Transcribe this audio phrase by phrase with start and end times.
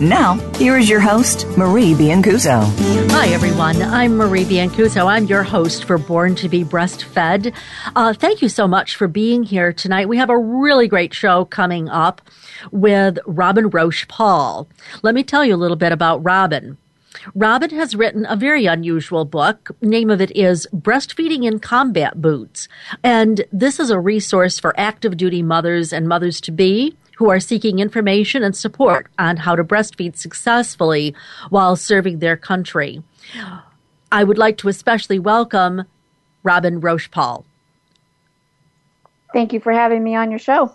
[0.00, 2.62] Now, here is your host, Marie Biancuzzo.
[3.10, 3.82] Hi, everyone.
[3.82, 5.06] I'm Marie Biancuzzo.
[5.06, 7.52] I'm your host for Born to be Breastfed.
[7.96, 10.08] Uh, thank you so much for being here tonight.
[10.08, 12.22] We have a really great show coming up
[12.70, 14.68] with Robin Roche Paul.
[15.02, 16.78] Let me tell you a little bit about Robin.
[17.34, 19.72] Robin has written a very unusual book.
[19.80, 22.68] Name of it is Breastfeeding in Combat Boots.
[23.02, 27.40] And this is a resource for active duty mothers and mothers to be who are
[27.40, 31.12] seeking information and support on how to breastfeed successfully
[31.50, 33.02] while serving their country.
[34.12, 35.82] I would like to especially welcome
[36.44, 37.44] Robin Roche Paul.
[39.32, 40.72] Thank you for having me on your show.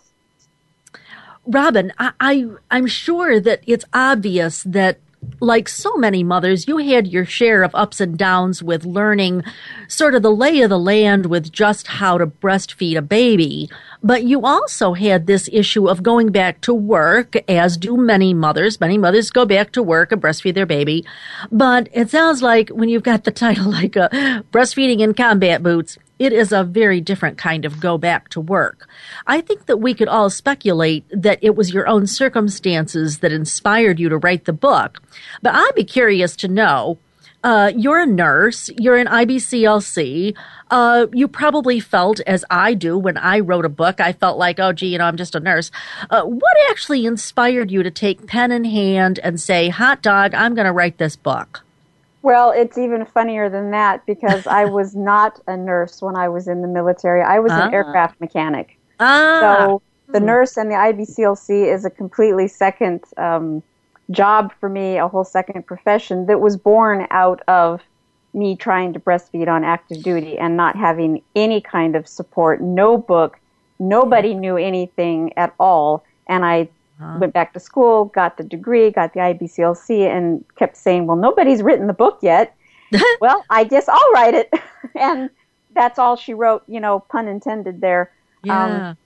[1.45, 4.99] Robin, I, I, I'm sure that it's obvious that
[5.39, 9.43] like so many mothers, you had your share of ups and downs with learning
[9.87, 13.69] sort of the lay of the land with just how to breastfeed a baby.
[14.01, 18.79] But you also had this issue of going back to work, as do many mothers.
[18.79, 21.05] Many mothers go back to work and breastfeed their baby.
[21.51, 24.09] But it sounds like when you've got the title like uh,
[24.51, 28.87] breastfeeding in combat boots, it is a very different kind of go back to work.
[29.27, 33.99] I think that we could all speculate that it was your own circumstances that inspired
[33.99, 35.01] you to write the book.
[35.41, 36.97] But I'd be curious to know
[37.43, 40.33] uh, you're a nurse, you're an IBCLC.
[40.71, 44.61] Uh, you probably felt, as I do when I wrote a book, I felt like,
[44.61, 45.69] oh, gee, you know, I'm just a nurse.
[46.09, 50.55] Uh, what actually inspired you to take pen in hand and say, hot dog, I'm
[50.55, 51.63] going to write this book?
[52.23, 56.47] Well, it's even funnier than that because I was not a nurse when I was
[56.47, 57.21] in the military.
[57.21, 57.67] I was ah.
[57.67, 58.79] an aircraft mechanic.
[58.99, 59.39] Ah.
[59.41, 60.25] So the hmm.
[60.25, 63.61] nurse and the IBCLC is a completely second um,
[64.09, 67.81] job for me, a whole second profession that was born out of
[68.33, 72.97] me trying to breastfeed on active duty and not having any kind of support, no
[72.97, 73.37] book,
[73.79, 76.03] nobody knew anything at all.
[76.27, 76.69] And I
[77.01, 77.17] uh-huh.
[77.19, 81.63] Went back to school, got the degree, got the IBCLC, and kept saying, "Well, nobody's
[81.63, 82.55] written the book yet."
[83.21, 84.53] well, I guess I'll write it,
[84.95, 85.29] and
[85.73, 86.63] that's all she wrote.
[86.67, 88.11] You know, pun intended there.
[88.43, 88.89] Yeah.
[88.89, 88.97] Um,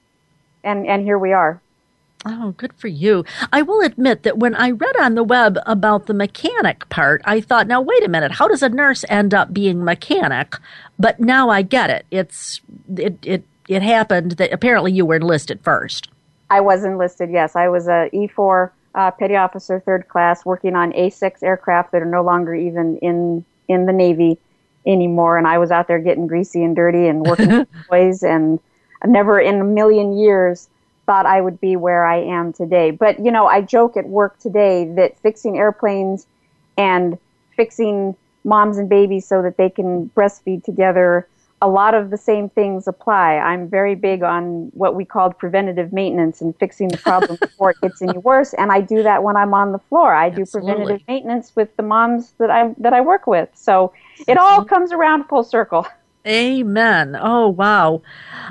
[0.64, 1.62] and and here we are.
[2.25, 3.24] Oh, good for you.
[3.53, 7.40] I will admit that when I read on the web about the mechanic part, I
[7.40, 10.56] thought, now wait a minute, how does a nurse end up being mechanic?
[11.00, 12.06] But now I get it.
[12.12, 12.59] It's
[12.96, 16.09] it it it happened that apparently you were enlisted first.
[16.50, 17.30] I was enlisted.
[17.30, 22.02] Yes, I was a E4 uh, petty officer, third class, working on A6 aircraft that
[22.02, 24.40] are no longer even in in the Navy
[24.86, 25.38] anymore.
[25.38, 28.59] And I was out there getting greasy and dirty and working with boys, and
[29.03, 30.69] I never in a million years
[31.06, 32.91] thought I would be where I am today.
[32.91, 36.28] But you know, I joke at work today that fixing airplanes
[36.78, 37.18] and
[37.56, 41.28] fixing moms and babies so that they can breastfeed together
[41.62, 43.38] a lot of the same things apply.
[43.38, 47.81] I'm very big on what we called preventative maintenance and fixing the problem before it
[47.81, 48.53] gets any worse.
[48.53, 50.13] And I do that when I'm on the floor.
[50.13, 50.72] I do Absolutely.
[50.72, 53.50] preventative maintenance with the moms that I that I work with.
[53.56, 53.91] So
[54.28, 55.88] it all comes around full circle.
[56.28, 57.18] Amen.
[57.19, 58.01] Oh wow.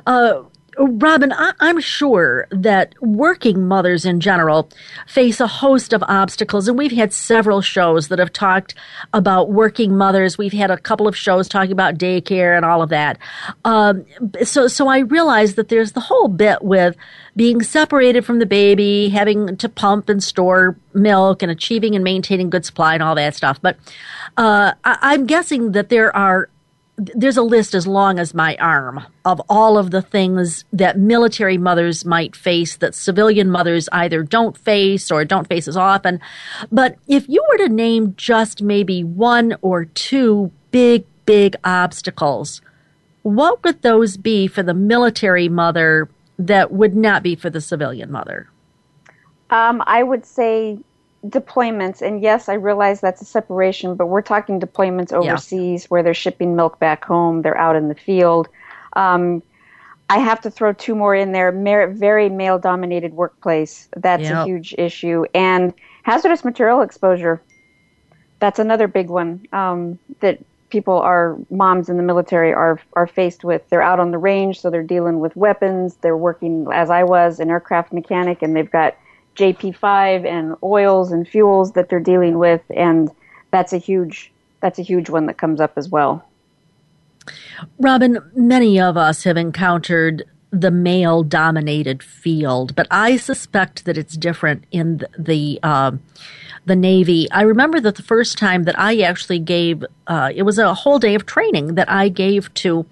[0.07, 0.43] Uh,
[0.79, 4.69] Robin, I- am sure that working mothers in general
[5.07, 8.75] face a host of obstacles, and we've had several shows that have talked
[9.15, 10.37] about working mothers.
[10.37, 13.19] We've had a couple of shows talking about daycare and all of that.
[13.65, 14.05] Um,
[14.43, 16.95] so, so I realize that there's the whole bit with
[17.37, 22.51] being separated from the baby, having to pump and store milk, and achieving and maintaining
[22.51, 23.59] good supply and all that stuff.
[23.63, 23.77] But
[24.37, 26.49] uh, I- I'm guessing that there are
[26.97, 31.59] there's a list as long as my arm of all of the things that military
[31.59, 36.21] mothers might face that civilian mothers either don't face or don't face as often.
[36.73, 42.63] But if you were to name just maybe one or two big, big obstacles,
[43.23, 48.11] what would those be for the military mother that would not be for the civilian
[48.11, 48.49] mother?
[49.51, 50.79] Um, I would say
[51.29, 55.89] deployments, and yes, I realize that's a separation, but we're talking deployments overseas yeah.
[55.89, 58.49] where they're shipping milk back home, they're out in the field.
[58.95, 59.43] Um,
[60.09, 61.51] I have to throw two more in there.
[61.51, 63.89] very male dominated workplace.
[63.97, 64.37] That's yep.
[64.37, 65.25] a huge issue.
[65.35, 65.75] And
[66.05, 67.43] hazardous material exposure.
[68.39, 70.39] That's another big one um, that
[70.69, 73.69] people are, moms in the military are, are faced with.
[73.69, 75.97] They're out on the range, so they're dealing with weapons.
[75.97, 78.97] They're working, as I was, an aircraft mechanic, and they've got
[79.37, 83.11] JP5 and oils and fuels that they're dealing with, and
[83.51, 86.25] that's a huge that's a huge one that comes up as well.
[87.79, 94.17] Robin, many of us have encountered the male dominated field, but I suspect that it's
[94.17, 95.93] different in the, the uh,
[96.65, 97.31] the Navy.
[97.31, 100.99] I remember that the first time that I actually gave, uh, it was a whole
[100.99, 102.87] day of training that I gave to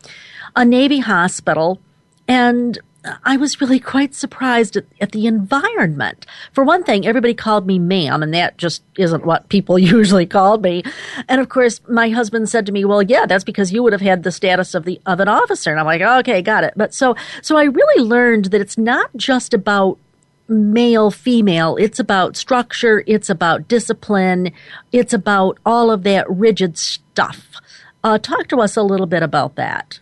[0.54, 1.80] a Navy hospital.
[2.28, 2.78] And
[3.24, 6.24] I was really quite surprised at, at, the environment.
[6.52, 10.62] For one thing, everybody called me ma'am, and that just isn't what people usually called
[10.62, 10.82] me.
[11.28, 14.02] And of course, my husband said to me, "Well, yeah, that's because you would have
[14.02, 16.94] had the status of the of an officer." And I'm like, "Okay, got it." But
[16.94, 19.98] so so I really learned that it's not just about
[20.46, 24.52] male female it's about structure it's about discipline
[24.92, 27.54] it's about all of that rigid stuff
[28.02, 30.00] uh, talk to us a little bit about that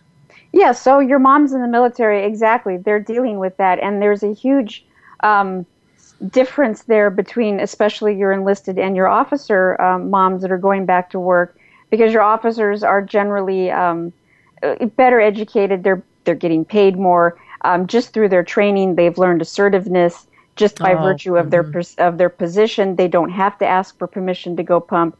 [0.53, 4.33] yeah so your mom's in the military exactly they're dealing with that and there's a
[4.33, 4.85] huge
[5.21, 5.65] um,
[6.29, 11.09] difference there between especially your enlisted and your officer um, moms that are going back
[11.09, 11.57] to work
[11.89, 14.13] because your officers are generally um,
[14.95, 20.27] better educated they're they're getting paid more um, just through their training they've learned assertiveness
[20.55, 21.71] just by oh, virtue of mm-hmm.
[21.97, 22.95] their of their position.
[22.95, 25.17] They don't have to ask for permission to go pump.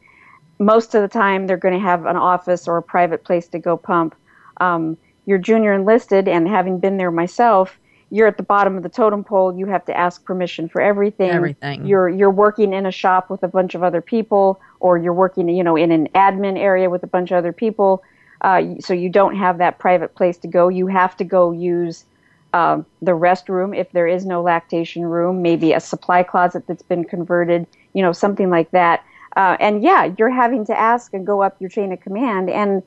[0.60, 3.60] Most of the time, they're going to have an office or a private place to
[3.60, 4.16] go pump.
[4.58, 7.80] Um, you're junior enlisted, and having been there myself,
[8.10, 9.58] you're at the bottom of the totem pole.
[9.58, 11.30] You have to ask permission for everything.
[11.30, 11.86] Everything.
[11.86, 15.50] You're you're working in a shop with a bunch of other people, or you're working,
[15.50, 18.04] you know, in an admin area with a bunch of other people.
[18.42, 20.68] Uh, so you don't have that private place to go.
[20.68, 22.06] You have to go use
[22.54, 27.04] um, the restroom if there is no lactation room, maybe a supply closet that's been
[27.04, 29.04] converted, you know, something like that.
[29.36, 32.84] Uh, and yeah, you're having to ask and go up your chain of command, and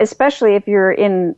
[0.00, 1.36] especially if you're in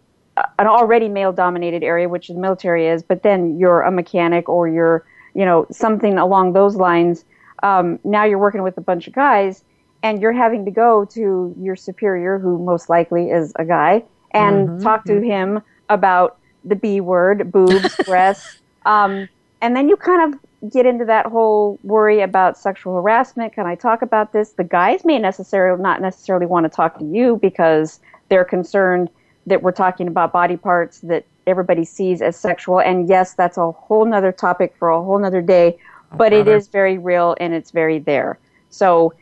[0.59, 5.07] an already male-dominated area, which the military is, but then you're a mechanic or you're,
[5.35, 7.25] you know, something along those lines.
[7.63, 9.65] Um, now you're working with a bunch of guys,
[10.03, 14.69] and you're having to go to your superior, who most likely is a guy, and
[14.69, 14.83] mm-hmm.
[14.83, 18.61] talk to him about the B word, boobs, breasts.
[18.85, 19.29] Um,
[19.61, 20.41] and then you kind of
[20.73, 23.53] get into that whole worry about sexual harassment.
[23.53, 24.53] Can I talk about this?
[24.53, 29.11] The guys may necessarily not necessarily want to talk to you because they're concerned
[29.47, 32.81] that we're talking about body parts that everybody sees as sexual.
[32.81, 35.79] And yes, that's a whole nother topic for a whole nother day,
[36.13, 38.39] but it is very real and it's very there.
[38.71, 39.15] So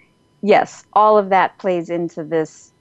[0.43, 2.73] yes, all of that plays into this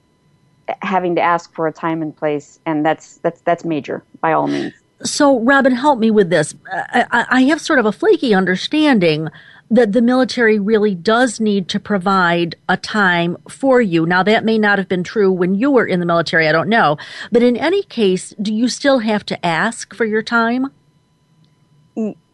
[0.82, 4.46] having to ask for a time and place, and that's that's that's major by all
[4.46, 4.72] means.
[5.02, 6.54] So, Robin, help me with this.
[6.70, 9.28] I, I have sort of a flaky understanding
[9.70, 14.04] that the military really does need to provide a time for you.
[14.04, 16.68] Now, that may not have been true when you were in the military, I don't
[16.68, 16.98] know.
[17.30, 20.66] But in any case, do you still have to ask for your time?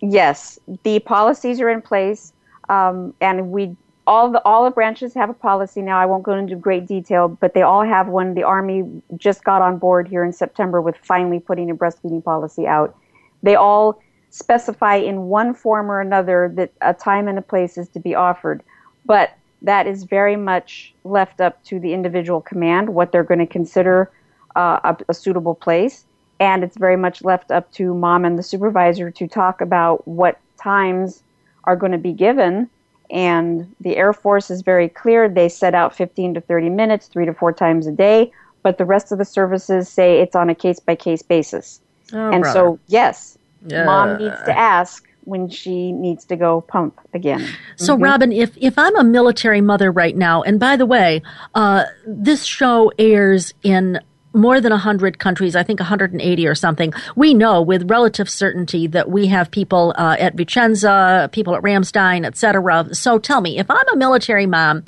[0.01, 2.33] Yes, the policies are in place,
[2.69, 5.99] um, and we all the all the branches have a policy now.
[5.99, 8.35] I won't go into great detail, but they all have one.
[8.35, 8.85] The Army
[9.17, 12.97] just got on board here in September with finally putting a breastfeeding policy out.
[13.43, 14.01] They all
[14.37, 18.15] specify in one form or another that a time and a place is to be
[18.15, 18.63] offered,
[19.05, 19.31] but
[19.63, 24.11] that is very much left up to the individual command what they're going to consider
[24.55, 26.05] uh, a, a suitable place,
[26.39, 30.39] and it's very much left up to mom and the supervisor to talk about what
[30.59, 31.23] times
[31.65, 32.69] are going to be given
[33.11, 35.29] and the Air Force is very clear.
[35.29, 38.85] They set out 15 to 30 minutes, three to four times a day, but the
[38.85, 41.81] rest of the services say it's on a case by case basis.
[42.13, 42.59] Oh, and brother.
[42.59, 43.39] so, yes,
[43.71, 47.47] mom needs to ask when she needs to go pump again.
[47.77, 48.05] So, mm-hmm.
[48.05, 51.21] Robin, if, if I'm a military mother right now, and by the way,
[51.55, 54.01] uh, this show airs in
[54.33, 59.11] more than 100 countries, I think 180 or something, we know with relative certainty that
[59.11, 62.95] we have people uh, at Vicenza, people at Ramstein, etc.
[62.95, 64.85] So tell me, if I'm a military mom,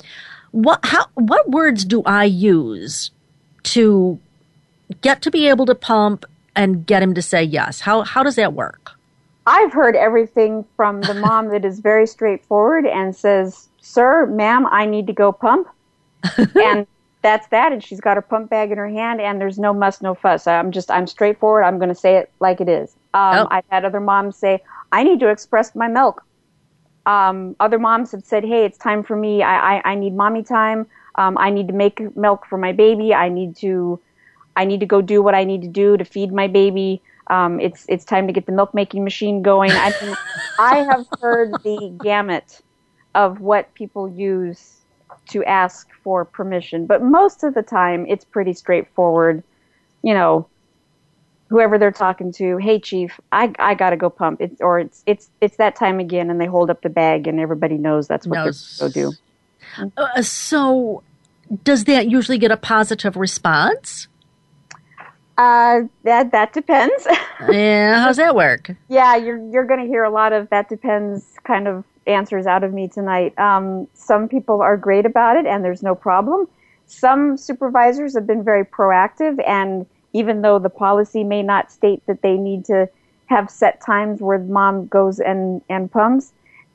[0.51, 3.11] what how what words do I use
[3.63, 4.19] to
[5.01, 6.25] get to be able to pump
[6.55, 7.81] and get him to say yes?
[7.81, 8.91] How how does that work?
[9.45, 14.85] I've heard everything from the mom that is very straightforward and says, "Sir, ma'am, I
[14.85, 15.67] need to go pump."
[16.55, 16.85] and
[17.21, 17.71] that's that.
[17.71, 20.47] And she's got her pump bag in her hand, and there's no muss, no fuss.
[20.47, 21.63] I'm just, I'm straightforward.
[21.63, 22.95] I'm going to say it like it is.
[23.13, 23.47] Um, oh.
[23.51, 26.23] I've had other moms say, I need to express my milk.
[27.05, 29.41] Um, other moms have said, hey, it's time for me.
[29.41, 30.85] I, I, I need mommy time.
[31.15, 33.13] Um, I need to make milk for my baby.
[33.13, 33.99] I need to,
[34.55, 37.01] I need to go do what I need to do to feed my baby.
[37.27, 39.71] Um, it's, it's time to get the milk making machine going.
[39.71, 40.17] I mean,
[40.59, 42.61] I have heard the gamut
[43.15, 44.79] of what people use
[45.29, 46.85] to ask for permission.
[46.85, 49.43] But most of the time, it's pretty straightforward.
[50.01, 50.47] You know,
[51.49, 54.41] whoever they're talking to, hey chief, I I gotta go pump.
[54.41, 57.39] It's or it's it's it's that time again, and they hold up the bag, and
[57.39, 58.77] everybody knows that's what knows.
[58.77, 59.17] they're going to
[59.81, 59.91] do.
[59.97, 61.03] Uh, so,
[61.63, 64.07] does that usually get a positive response?
[65.39, 67.07] Uh, that that depends.
[67.49, 68.71] yeah, how's that work?
[68.89, 72.65] Yeah, you're you're going to hear a lot of that depends kind of answers out
[72.65, 73.39] of me tonight.
[73.39, 76.49] Um, some people are great about it, and there's no problem.
[76.87, 82.21] Some supervisors have been very proactive, and even though the policy may not state that
[82.21, 82.89] they need to
[83.27, 86.33] have set times where mom goes and and pumps,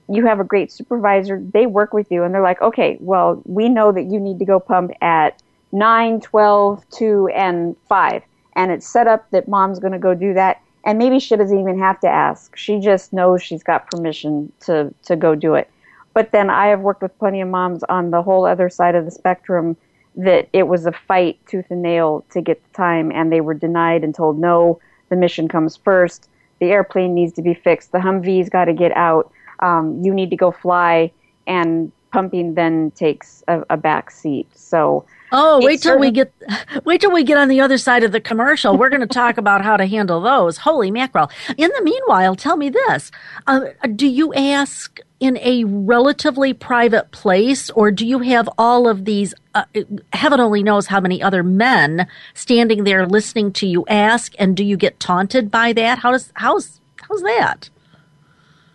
[0.08, 1.38] you have a great supervisor.
[1.52, 4.46] They work with you, and they're like, okay, well, we know that you need to
[4.46, 5.42] go pump at
[5.72, 8.22] 9, 12, 2, and 5.
[8.56, 10.60] And it's set up that mom's going to go do that.
[10.84, 12.56] And maybe she doesn't even have to ask.
[12.56, 15.70] She just knows she's got permission to, to go do it.
[16.12, 19.04] But then I have worked with plenty of moms on the whole other side of
[19.04, 19.76] the spectrum
[20.16, 23.54] that it was a fight tooth and nail to get the time and they were
[23.54, 26.28] denied and told no, the mission comes first.
[26.60, 27.90] The airplane needs to be fixed.
[27.90, 29.32] The Humvee's got to get out.
[29.58, 31.10] Um, you need to go fly
[31.46, 34.46] and pumping then takes a, a back seat.
[34.54, 35.04] So
[35.36, 36.32] Oh, wait till we get
[36.84, 38.78] wait till we get on the other side of the commercial.
[38.78, 40.58] We're going to talk about how to handle those.
[40.58, 41.28] Holy mackerel!
[41.56, 43.10] In the meanwhile, tell me this:
[43.48, 49.06] uh, Do you ask in a relatively private place, or do you have all of
[49.06, 49.34] these?
[49.56, 49.64] Uh,
[50.12, 54.64] heaven only knows how many other men standing there listening to you ask, and do
[54.64, 55.98] you get taunted by that?
[55.98, 57.70] How does how's how's that?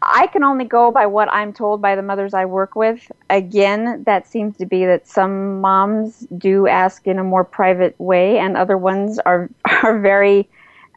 [0.02, 3.12] I can only go by what I'm told by the mothers I work with.
[3.30, 8.38] Again, that seems to be that some moms do ask in a more private way,
[8.38, 9.50] and other ones are
[9.84, 10.50] are very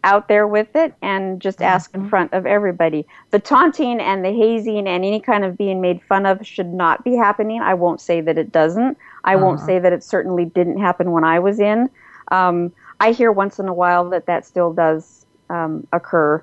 [0.05, 1.75] out there with it and just mm-hmm.
[1.75, 3.07] ask in front of everybody.
[3.31, 7.05] The taunting and the hazing and any kind of being made fun of should not
[7.05, 7.61] be happening.
[7.61, 8.99] I won't say that it doesn't.
[9.25, 9.45] I uh-huh.
[9.45, 11.89] won't say that it certainly didn't happen when I was in.
[12.33, 16.43] Um, I hear once in a while that that still does um, occur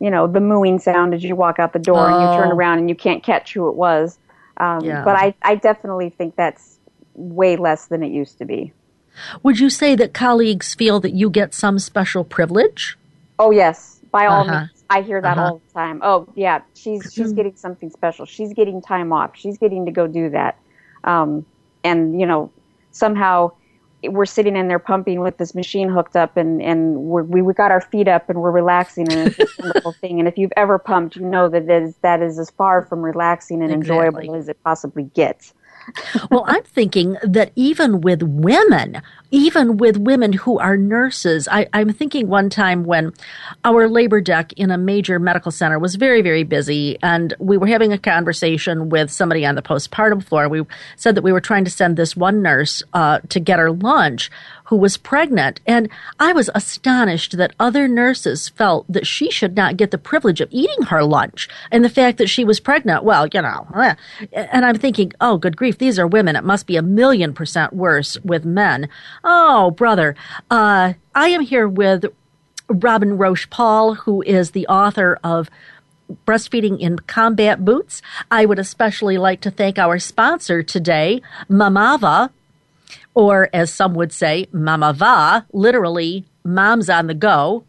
[0.00, 2.14] you know, the mooing sound as you walk out the door oh.
[2.14, 2.56] and you turn oh.
[2.56, 4.18] around and you can't catch who it was.
[4.56, 5.04] Um, yeah.
[5.04, 6.78] But I, I definitely think that's
[7.14, 8.72] way less than it used to be.
[9.42, 12.96] Would you say that colleagues feel that you get some special privilege?
[13.38, 14.60] Oh yes, by all uh-huh.
[14.60, 14.84] means.
[14.88, 15.46] I hear that uh-huh.
[15.46, 16.00] all the time.
[16.02, 18.26] Oh yeah, she's she's getting something special.
[18.26, 19.32] She's getting time off.
[19.34, 20.58] She's getting to go do that.
[21.04, 21.44] Um,
[21.84, 22.50] and you know,
[22.92, 23.52] somehow
[24.04, 27.52] we're sitting in there pumping with this machine hooked up and, and we're, we, we
[27.52, 30.18] got our feet up and we're relaxing and it's a wonderful thing.
[30.18, 33.62] And if you've ever pumped, you know that is, that is as far from relaxing
[33.62, 34.06] and exactly.
[34.06, 35.54] enjoyable as it possibly gets
[36.30, 41.92] well, I'm thinking that even with women, even with women who are nurses, I, am
[41.92, 43.12] thinking one time when
[43.64, 47.66] our labor deck in a major medical center was very, very busy, and we were
[47.66, 50.48] having a conversation with somebody on the postpartum floor.
[50.48, 50.64] We
[50.96, 54.30] said that we were trying to send this one nurse uh, to get her lunch
[54.70, 55.60] who was pregnant.
[55.66, 55.88] And
[56.20, 60.48] I was astonished that other nurses felt that she should not get the privilege of
[60.52, 61.48] eating her lunch.
[61.72, 63.66] And the fact that she was pregnant, well, you know.
[63.74, 63.94] Eh.
[64.32, 66.36] And I'm thinking, oh, good grief, these are women.
[66.36, 68.88] It must be a million percent worse with men.
[69.24, 70.14] Oh, brother.
[70.52, 72.04] Uh, I am here with
[72.68, 75.50] Robin Roche Paul, who is the author of
[76.26, 78.02] breastfeeding in combat boots.
[78.30, 82.30] I would especially like to thank our sponsor today, Mamava,
[83.14, 87.64] or as some would say, Mama Va, literally mom's on the go,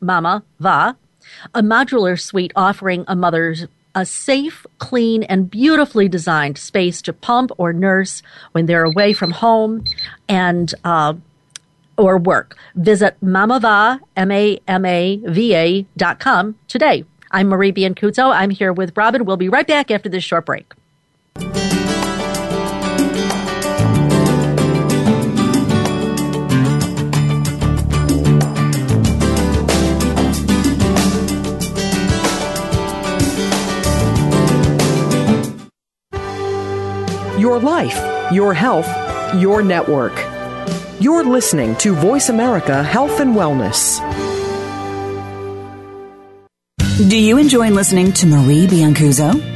[0.00, 0.96] Mama Va,
[1.54, 7.50] a modular suite offering a mother's a safe, clean, and beautifully designed space to pump
[7.56, 8.22] or nurse
[8.52, 9.82] when they're away from home
[10.28, 11.14] and uh,
[11.96, 12.58] or work.
[12.74, 17.04] Visit mamava, M-A-M-A-V-A dot com today.
[17.30, 18.30] I'm Marie Biancuzzo.
[18.32, 19.24] I'm here with Robin.
[19.24, 20.74] We'll be right back after this short break.
[37.46, 38.88] Your life, your health,
[39.40, 40.14] your network.
[40.98, 44.00] You're listening to Voice America Health and Wellness.
[47.08, 49.55] Do you enjoy listening to Marie Biancuzzo?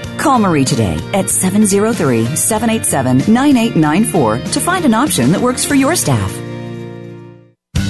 [0.21, 5.95] Call Marie today at 703 787 9894 to find an option that works for your
[5.95, 6.40] staff.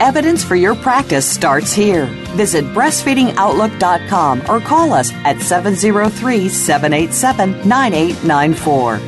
[0.00, 2.04] Evidence for your practice starts here.
[2.36, 8.98] Visit breastfeedingoutlook.com or call us at 703 787 9894.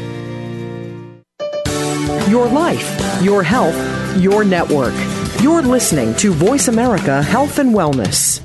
[2.31, 3.77] Your life, your health,
[4.17, 4.95] your network.
[5.43, 8.41] You're listening to Voice America Health and Wellness.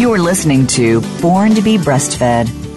[0.00, 2.59] You're listening to Born to be Breastfed.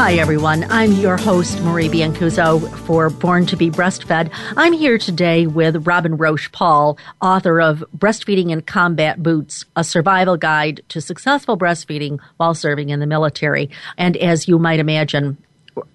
[0.00, 0.64] Hi, everyone.
[0.70, 4.30] I'm your host, Marie Biancuzzo for Born to be Breastfed.
[4.56, 10.36] I'm here today with Robin Roche Paul, author of Breastfeeding in Combat Boots, a survival
[10.36, 13.70] guide to successful breastfeeding while serving in the military.
[13.96, 15.36] And as you might imagine,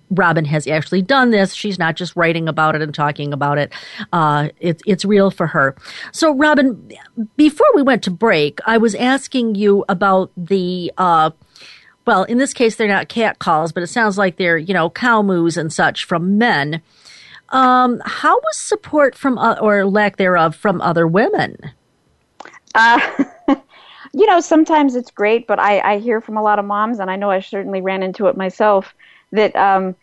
[0.09, 1.53] Robin has actually done this.
[1.53, 3.71] She's not just writing about it and talking about it.
[4.11, 5.75] Uh, it's it's real for her.
[6.11, 6.91] So, Robin,
[7.37, 11.31] before we went to break, I was asking you about the uh,
[12.05, 14.89] well, in this case, they're not cat calls, but it sounds like they're, you know,
[14.89, 16.81] cow moos and such from men.
[17.49, 21.57] Um, how was support from, uh, or lack thereof, from other women?
[22.75, 22.99] Uh,
[24.13, 27.09] you know, sometimes it's great, but I, I hear from a lot of moms, and
[27.09, 28.93] I know I certainly ran into it myself,
[29.31, 29.95] that um,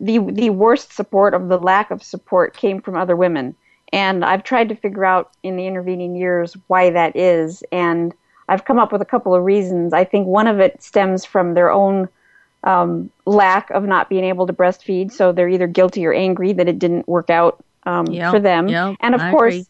[0.00, 3.54] the the worst support of the lack of support came from other women.
[3.92, 8.14] And I've tried to figure out in the intervening years why that is, and
[8.48, 9.92] I've come up with a couple of reasons.
[9.92, 12.08] I think one of it stems from their own
[12.64, 16.68] um, lack of not being able to breastfeed, so they're either guilty or angry that
[16.68, 18.68] it didn't work out um, Yep, for them.
[18.68, 19.66] yep, and of I course, agree.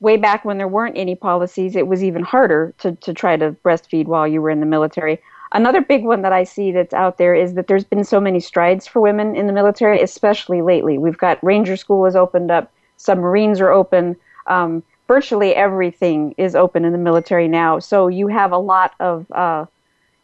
[0.00, 3.52] way back when there weren't any policies, it was even harder to, to try to
[3.64, 5.20] breastfeed while you were in the military.
[5.52, 8.38] Another big one that I see that's out there is that there's been so many
[8.40, 10.98] strides for women in the military, especially lately.
[10.98, 14.16] We've got Ranger School has opened up, submarines are open.
[14.46, 17.80] Um, virtually everything is open in the military now.
[17.80, 19.66] So you have a lot of uh,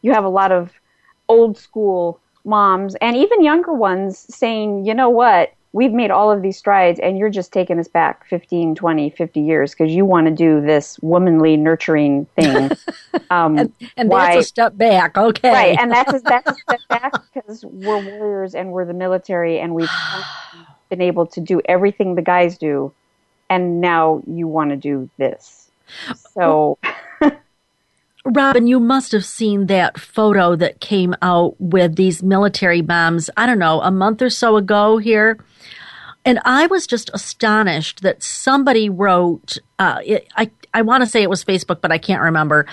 [0.02, 0.70] you have a lot of
[1.28, 6.40] old school moms and even younger ones saying, you know what, we've made all of
[6.40, 10.28] these strides and you're just taking us back 15, 20, 50 years because you want
[10.28, 12.70] to do this womanly nurturing thing.
[13.30, 15.18] Um, And, and why- that's a step back.
[15.18, 15.50] Okay.
[15.50, 19.58] Right, and that's a, that's a step back because we're warriors and we're the military
[19.58, 19.90] and we've
[20.90, 22.92] been able to do everything the guys do,
[23.48, 25.70] and now you want to do this.
[26.34, 26.78] So
[28.26, 33.46] Robin, you must have seen that photo that came out with these military moms, I
[33.46, 35.38] don't know, a month or so ago here.
[36.24, 41.22] And I was just astonished that somebody wrote, uh, it, I, I want to say
[41.22, 42.66] it was Facebook, but I can't remember.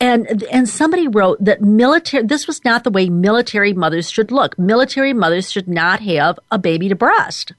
[0.00, 4.58] And, and somebody wrote that military, this was not the way military mothers should look.
[4.58, 7.52] Military mothers should not have a baby to breast.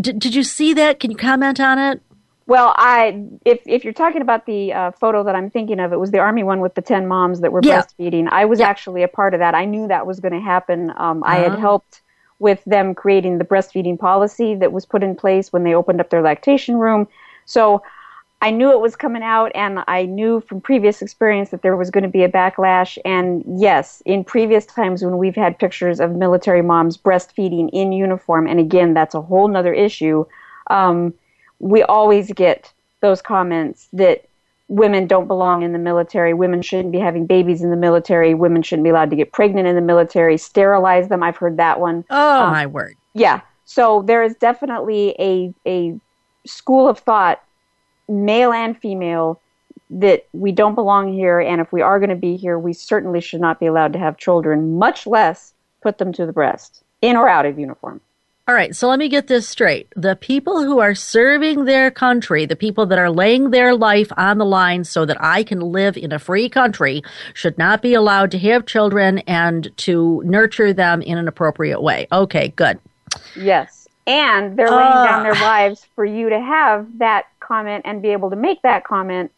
[0.00, 1.00] Did, did you see that?
[1.00, 2.00] Can you comment on it?
[2.46, 6.00] Well, I if if you're talking about the uh, photo that I'm thinking of, it
[6.00, 7.82] was the army one with the ten moms that were Yeah.
[7.82, 8.28] breastfeeding.
[8.30, 8.68] I was Yeah.
[8.68, 9.54] actually a part of that.
[9.54, 10.92] I knew that was going to happen.
[10.96, 11.58] Um, I had Oh.
[11.60, 12.02] helped
[12.40, 16.10] with them creating the breastfeeding policy that was put in place when they opened up
[16.10, 17.08] their lactation room.
[17.46, 17.82] So
[18.44, 21.90] I knew it was coming out, and I knew from previous experience that there was
[21.90, 22.98] going to be a backlash.
[23.02, 28.46] And yes, in previous times when we've had pictures of military moms breastfeeding in uniform,
[28.46, 30.26] and again, that's a whole nother issue.
[30.66, 31.14] Um,
[31.58, 34.26] we always get those comments that
[34.68, 38.62] women don't belong in the military, women shouldn't be having babies in the military, women
[38.62, 41.22] shouldn't be allowed to get pregnant in the military, sterilize them.
[41.22, 42.04] I've heard that one.
[42.10, 42.96] Oh, Um, my word.
[43.14, 43.40] Yeah.
[43.64, 45.98] So there is definitely a a
[46.46, 47.42] school of thought
[48.08, 49.40] male and female,
[49.90, 53.20] that we don't belong here, and if we are going to be here, we certainly
[53.20, 57.16] should not be allowed to have children, much less put them to the breast, in
[57.16, 58.00] or out of uniform.
[58.46, 59.90] All right, so let me get this straight.
[59.96, 64.36] The people who are serving their country, the people that are laying their life on
[64.36, 68.30] the line so that I can live in a free country, should not be allowed
[68.32, 72.06] to have children and to nurture them in an appropriate way.
[72.12, 72.78] Okay, good.
[73.34, 73.83] Yes.
[74.06, 78.10] And they're laying uh, down their lives for you to have that comment and be
[78.10, 79.30] able to make that comment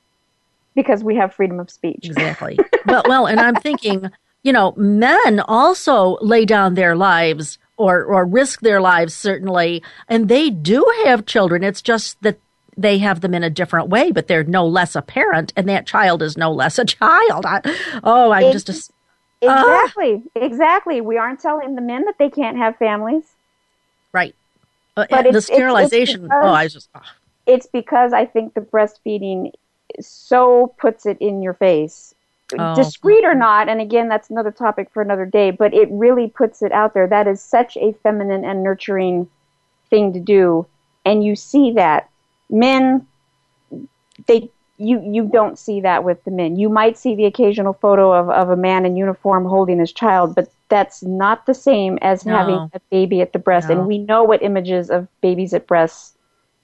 [0.74, 2.04] because we have freedom of speech.
[2.04, 2.58] Exactly.
[2.86, 4.10] well, well, and I'm thinking,
[4.42, 10.28] you know, men also lay down their lives or or risk their lives certainly and
[10.28, 11.62] they do have children.
[11.62, 12.38] It's just that
[12.76, 15.86] they have them in a different way but they're no less a parent and that
[15.86, 17.44] child is no less a child.
[17.44, 17.60] I,
[18.02, 18.72] oh i'm just a,
[19.42, 20.22] exactly.
[20.34, 21.00] Uh, exactly.
[21.00, 23.24] We aren't telling the men that they can't have families.
[24.12, 24.34] Right
[24.96, 27.00] uh, but the sterilization it's, it's oh i just oh.
[27.46, 29.50] it's because i think the breastfeeding
[30.00, 32.14] so puts it in your face
[32.58, 32.74] oh.
[32.74, 36.62] discreet or not, and again, that's another topic for another day, but it really puts
[36.62, 37.06] it out there.
[37.06, 39.28] That is such a feminine and nurturing
[39.90, 40.66] thing to do.
[41.04, 42.10] And you see that.
[42.48, 43.06] Men,
[44.26, 46.56] they, you, you don't see that with the men.
[46.56, 50.34] You might see the occasional photo of, of a man in uniform holding his child,
[50.34, 52.36] but that's not the same as no.
[52.36, 53.68] having a baby at the breast.
[53.68, 53.78] No.
[53.78, 56.14] And we know what images of babies at breasts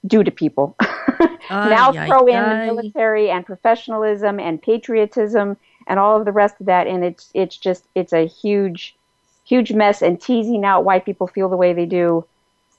[0.06, 0.76] do to people.
[1.50, 6.66] now throw in the military and professionalism and patriotism and all of the rest of
[6.66, 6.86] that.
[6.86, 8.96] And it's it's just it's a huge
[9.44, 12.24] huge mess and teasing out why people feel the way they do.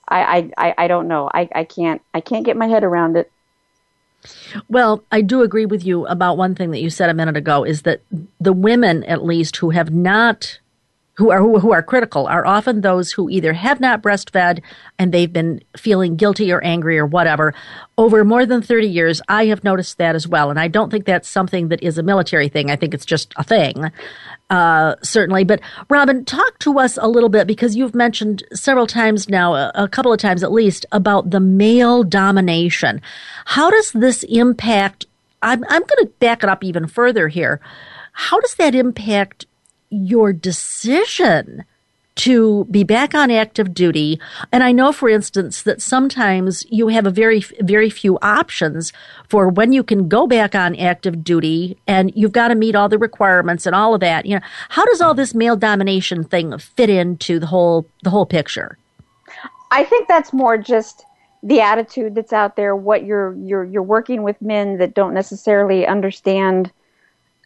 [0.10, 1.30] I I, I don't know.
[1.34, 3.32] I, I can't I can't get my head around it.
[4.70, 7.64] Well, I do agree with you about one thing that you said a minute ago
[7.64, 8.02] is that
[8.40, 10.60] the women, at least, who have not
[11.16, 14.62] who are who, who are critical are often those who either have not breastfed
[14.98, 17.54] and they've been feeling guilty or angry or whatever.
[17.98, 20.50] Over more than 30 years i have noticed that as well.
[20.50, 22.72] And i don't think that's something that is a military thing.
[22.72, 23.92] I think it's just a thing.
[24.50, 25.44] Uh, certainly.
[25.44, 29.72] But robin talk to us a little bit because you've mentioned several times now a,
[29.76, 33.02] a couple of times at least about the male domination.
[33.46, 35.06] How does this impact
[35.44, 37.60] i'm, I'm going to back it up even further here.
[38.14, 39.46] How does that impact
[39.94, 41.64] your decision
[42.16, 44.20] to be back on active duty.
[44.52, 48.94] And I know, for instance, that sometimes you have a very, very few options
[49.30, 52.88] for when you can go back on active duty and you've got to meet all
[52.88, 54.26] the requirements and all of that.
[54.26, 58.28] You know, how does all this male domination thing fit into the whole, the whole
[58.28, 58.78] picture?
[59.72, 61.06] I think that's more just
[61.42, 65.86] the attitude that's out there, what you're, you're, you're working with men that don't necessarily
[65.88, 66.72] understand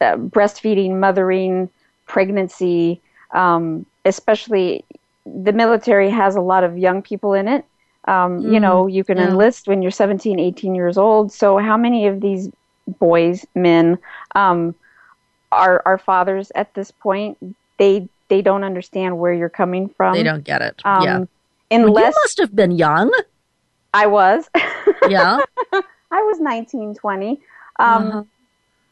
[0.02, 1.70] uh, breastfeeding, mothering,
[2.08, 4.84] pregnancy, um, especially
[5.26, 7.66] the military has a lot of young people in it.
[8.08, 8.54] Um, mm-hmm.
[8.54, 9.28] You know, you can yeah.
[9.28, 11.32] enlist when you're 17, 18 years old.
[11.32, 12.50] So, how many of these
[13.00, 13.98] boys, men,
[14.36, 14.74] um,
[15.52, 17.38] are are fathers at this point?
[17.78, 20.14] They they don't understand where you're coming from.
[20.14, 20.82] They don't get it.
[20.86, 21.24] Um, yeah.
[21.70, 23.12] Unless well, you must have been young.
[23.94, 24.50] I was.
[25.10, 25.40] Yeah.
[26.12, 27.30] I was 19, 20.
[27.30, 27.38] Um,
[27.80, 28.24] uh-huh.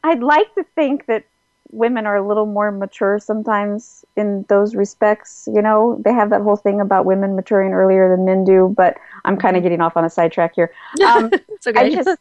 [0.03, 1.23] I'd like to think that
[1.71, 5.47] women are a little more mature sometimes in those respects.
[5.53, 8.97] You know, they have that whole thing about women maturing earlier than men do, but
[9.25, 10.71] I'm kind of getting off on a sidetrack here.
[11.05, 11.79] Um, it's okay.
[11.79, 12.19] I just,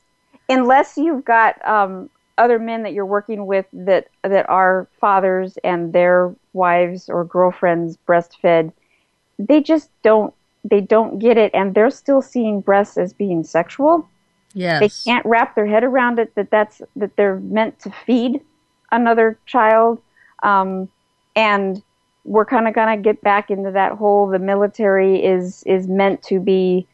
[0.48, 5.92] unless you've got um, other men that you're working with that that are fathers and
[5.92, 8.72] their wives or girlfriends breastfed,
[9.38, 14.08] they just don't they don't get it, and they're still seeing breasts as being sexual.
[14.54, 14.80] Yes.
[14.80, 18.40] They can't wrap their head around it that that's that they're meant to feed
[18.92, 20.00] another child.
[20.42, 20.88] Um,
[21.36, 21.82] and
[22.24, 26.22] we're kind of going to get back into that whole the military is is meant
[26.22, 26.86] to be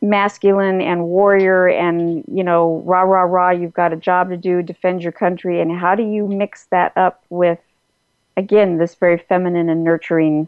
[0.00, 4.62] masculine and warrior and you know rah rah rah you've got a job to do
[4.62, 7.58] defend your country and how do you mix that up with
[8.36, 10.46] again this very feminine and nurturing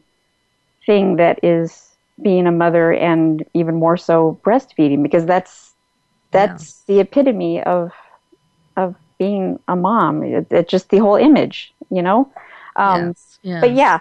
[0.85, 5.73] thing that is being a mother and even more so breastfeeding because that's
[6.33, 6.95] that's yeah.
[6.95, 7.93] the epitome of
[8.77, 10.23] of being a mom.
[10.23, 12.31] It's it just the whole image, you know.
[12.77, 13.61] Um, yes, yes.
[13.61, 14.01] But yeah,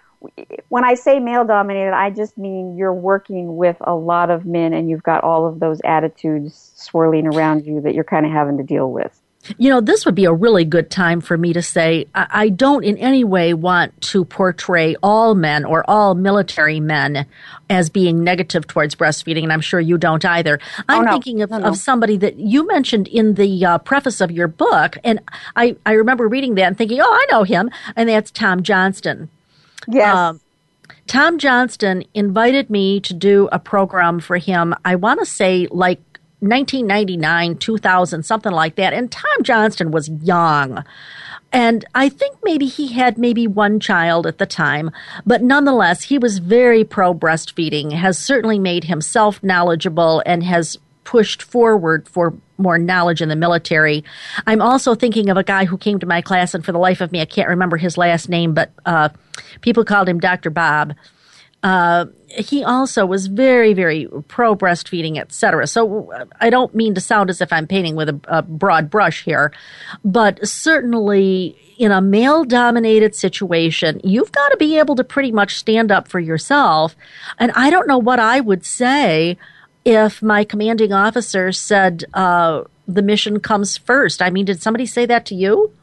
[0.69, 4.73] when I say male dominated, I just mean you're working with a lot of men,
[4.73, 8.57] and you've got all of those attitudes swirling around you that you're kind of having
[8.57, 9.19] to deal with.
[9.57, 12.49] You know, this would be a really good time for me to say I, I
[12.49, 17.25] don't in any way want to portray all men or all military men
[17.69, 20.59] as being negative towards breastfeeding, and I'm sure you don't either.
[20.87, 21.11] I'm oh, no.
[21.11, 21.67] thinking of, no, no.
[21.67, 25.19] of somebody that you mentioned in the uh, preface of your book, and
[25.55, 29.29] I, I remember reading that and thinking, oh, I know him, and that's Tom Johnston.
[29.87, 30.15] Yes.
[30.15, 30.41] Um,
[31.07, 36.01] Tom Johnston invited me to do a program for him, I want to say like
[36.49, 38.93] 1999, 2000, something like that.
[38.93, 40.83] And Tom Johnston was young.
[41.51, 44.91] And I think maybe he had maybe one child at the time,
[45.25, 51.41] but nonetheless, he was very pro breastfeeding, has certainly made himself knowledgeable and has pushed
[51.41, 54.03] forward for more knowledge in the military.
[54.45, 56.99] I'm also thinking of a guy who came to my class, and for the life
[56.99, 59.09] of me, I can't remember his last name, but uh,
[59.61, 60.49] people called him Dr.
[60.49, 60.93] Bob.
[61.65, 65.65] Uh, he also was very, very pro breastfeeding, etc.
[65.65, 69.23] So I don't mean to sound as if I'm painting with a, a broad brush
[69.23, 69.51] here,
[70.03, 75.57] but certainly in a male dominated situation, you've got to be able to pretty much
[75.57, 76.95] stand up for yourself.
[77.39, 79.35] And I don't know what I would say
[79.85, 84.21] if my commanding officer said uh, the mission comes first.
[84.21, 85.73] I mean, did somebody say that to you?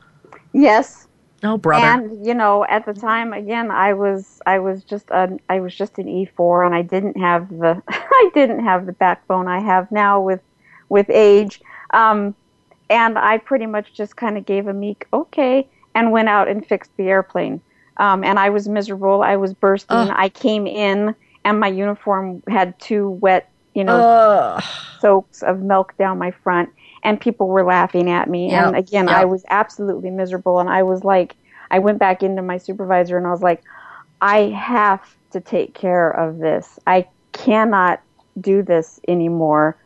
[0.53, 1.09] Yes.
[1.45, 1.85] Oh, brother.
[1.85, 5.75] And you know, at the time, again, I was I was just a, I was
[5.75, 9.61] just an E four, and I didn't have the I didn't have the backbone I
[9.61, 10.41] have now with
[10.89, 11.61] with age.
[11.91, 12.35] Um,
[12.91, 16.65] and I pretty much just kind of gave a meek okay and went out and
[16.65, 17.61] fixed the airplane.
[17.97, 19.23] Um, and I was miserable.
[19.23, 19.97] I was bursting.
[19.97, 24.63] I came in, and my uniform had two wet, you know, Ugh.
[25.01, 26.71] soaks of milk down my front
[27.03, 28.51] and people were laughing at me.
[28.51, 29.17] Yep, and again yep.
[29.17, 30.59] i was absolutely miserable.
[30.59, 31.37] And i was like
[31.71, 33.62] i went back into my supervisor and i was like
[34.21, 36.79] i have to take care of this.
[36.87, 38.01] I cannot
[38.41, 39.77] do this anymore.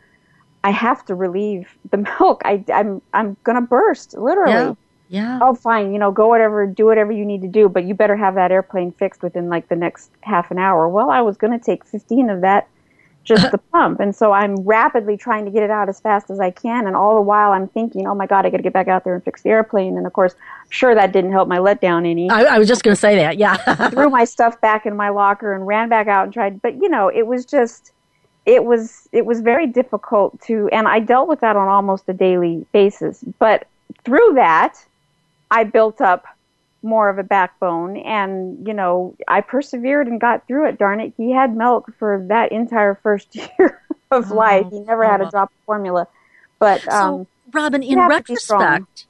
[0.65, 2.43] I have to relieve the milk.
[2.45, 4.53] I i'm i'm going to burst literally.
[4.53, 4.75] Yeah.
[5.09, 5.39] Yeah.
[5.41, 5.93] oh fine.
[5.93, 8.51] You know go whatever do whatever you need to do but you better have that
[8.51, 10.89] airplane fixed within like the next half an hour.
[10.89, 12.69] Well i was going to take 15 of that
[13.27, 16.41] just the pump and so i'm rapidly trying to get it out as fast as
[16.41, 18.73] i can and all the while i'm thinking oh my god i got to get
[18.73, 21.49] back out there and fix the airplane and of course I'm sure that didn't help
[21.49, 23.39] my letdown any I, I was just going to say that.
[23.39, 23.57] Yeah.
[23.91, 26.89] threw my stuff back in my locker and ran back out and tried but you
[26.89, 27.93] know it was just
[28.47, 32.13] it was it was very difficult to and I dealt with that on almost a
[32.13, 33.67] daily basis but
[34.05, 34.85] through that
[35.51, 36.27] I built up
[36.87, 41.13] more of a backbone and you know I persevered and got through it darn it
[41.17, 45.31] he had milk for that entire first year of life he never had a oh.
[45.31, 46.07] drop of formula
[46.59, 48.61] but so, um Robin, in you have to be strong.
[48.61, 49.07] retrospect,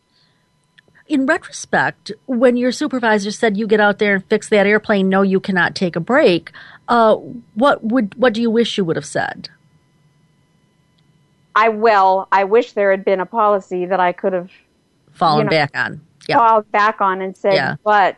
[1.09, 5.23] in retrospect, when your supervisor said you get out there and fix that airplane, no,
[5.23, 6.53] you cannot take a break.
[6.89, 7.17] Uh,
[7.55, 9.49] what would what do you wish you would have said?
[11.55, 14.51] I well I wish there had been a policy that I could have
[15.12, 16.01] Fallen You know, back on.
[16.29, 16.37] Yeah.
[16.37, 17.77] called back on and said, Yeah.
[17.85, 18.17] but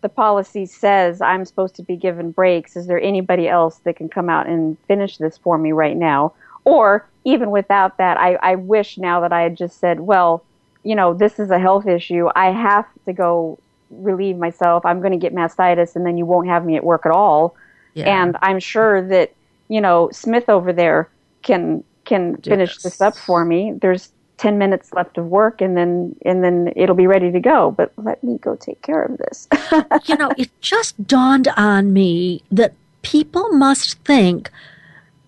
[0.00, 2.76] the policy says I'm supposed to be given breaks.
[2.76, 6.32] Is there anybody else that can come out and finish this for me right now?
[6.64, 10.44] Or even without that, I, I wish now that I had just said, well,
[10.84, 12.28] you know, this is a health issue.
[12.36, 13.58] I have to go
[13.90, 14.84] relieve myself.
[14.86, 17.56] I'm going to get mastitis and then you won't have me at work at all.
[17.94, 18.22] Yeah.
[18.22, 19.32] And I'm sure that,
[19.68, 21.08] you know, Smith over there
[21.42, 23.72] can, can Do finish this up for me.
[23.80, 27.70] There's 10 minutes left of work and then and then it'll be ready to go
[27.70, 29.48] but let me go take care of this
[30.04, 34.50] you know, it just dawned on me that people must think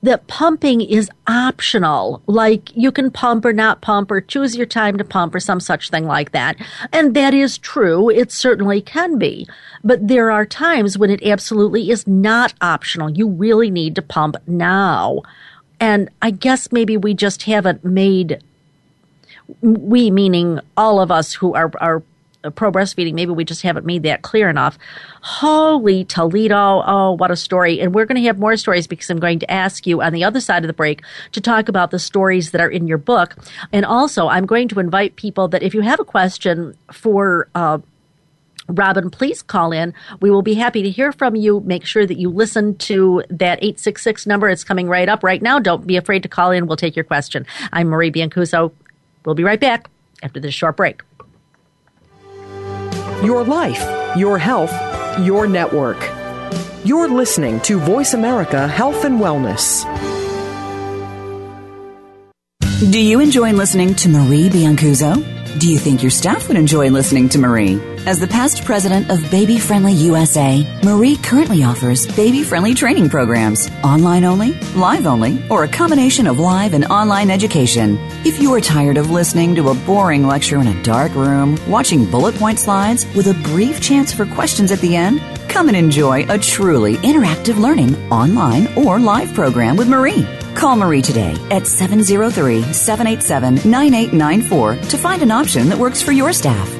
[0.02, 2.22] that pumping is optional.
[2.26, 5.60] Like you can pump or not pump or choose your time to pump or some
[5.60, 6.56] such thing like that.
[6.92, 8.08] And that is true.
[8.08, 9.46] It certainly can be.
[9.84, 13.10] But there are times when it absolutely is not optional.
[13.10, 15.20] You really need to pump now.
[15.80, 18.42] And I guess maybe we just haven't made
[19.60, 22.02] we meaning all of us who are are
[22.54, 24.78] pro breastfeeding, maybe we just haven't made that clear enough.
[25.20, 26.82] Holy Toledo.
[26.86, 27.80] Oh, what a story.
[27.80, 30.24] And we're going to have more stories because I'm going to ask you on the
[30.24, 33.36] other side of the break to talk about the stories that are in your book.
[33.72, 37.78] And also, I'm going to invite people that if you have a question for, uh,
[38.68, 39.92] Robin, please call in.
[40.20, 41.60] We will be happy to hear from you.
[41.60, 44.48] Make sure that you listen to that 866 number.
[44.48, 45.58] It's coming right up right now.
[45.58, 46.66] Don't be afraid to call in.
[46.66, 47.46] We'll take your question.
[47.72, 48.72] I'm Marie Biancuzzo.
[49.24, 49.90] We'll be right back
[50.22, 51.02] after this short break.
[53.22, 54.72] Your life, your health,
[55.20, 55.98] your network.
[56.85, 59.85] You're listening to Voice America Health and Wellness.
[62.90, 65.59] Do you enjoy listening to Marie Biancuzzo?
[65.61, 67.78] Do you think your staff would enjoy listening to Marie?
[68.06, 73.70] As the past president of Baby Friendly USA, Marie currently offers baby friendly training programs,
[73.84, 77.98] online only, live only, or a combination of live and online education.
[78.24, 82.10] If you are tired of listening to a boring lecture in a dark room, watching
[82.10, 86.24] bullet point slides with a brief chance for questions at the end, come and enjoy
[86.30, 90.26] a truly interactive learning online or live program with Marie.
[90.54, 96.32] Call Marie today at 703 787 9894 to find an option that works for your
[96.32, 96.79] staff.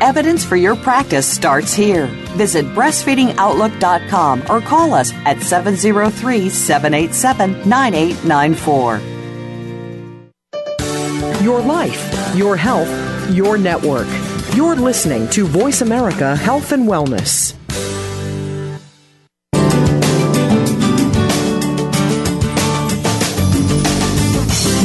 [0.00, 2.06] Evidence for your practice starts here.
[2.36, 9.00] Visit breastfeedingoutlook.com or call us at 703 787 9894.
[11.42, 12.88] Your life, your health,
[13.30, 14.06] your network.
[14.54, 17.54] You're listening to Voice America Health and Wellness.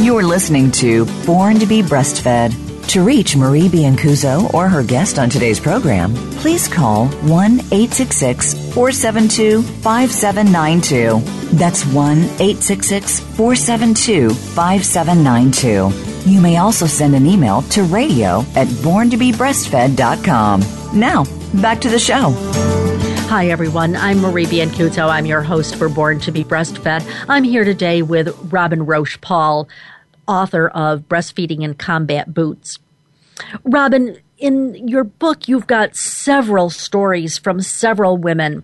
[0.03, 2.72] You're listening to Born to be Breastfed.
[2.89, 9.63] To reach Marie Biancuzzo or her guest on today's program, please call 1 866 472
[9.63, 11.19] 5792.
[11.57, 16.29] That's 1 866 472 5792.
[16.31, 20.99] You may also send an email to radio at borntobebreastfed.com.
[20.99, 21.23] Now,
[21.61, 22.29] back to the show.
[23.29, 23.95] Hi, everyone.
[23.95, 25.09] I'm Marie Biancuzzo.
[25.09, 27.03] I'm your host for Born to be Breastfed.
[27.27, 29.67] I'm here today with Robyn Roche Paul,
[30.27, 32.79] author of Breastfeeding in Combat Boots.
[33.63, 38.63] Robyn, in your book, you've got several stories from several women,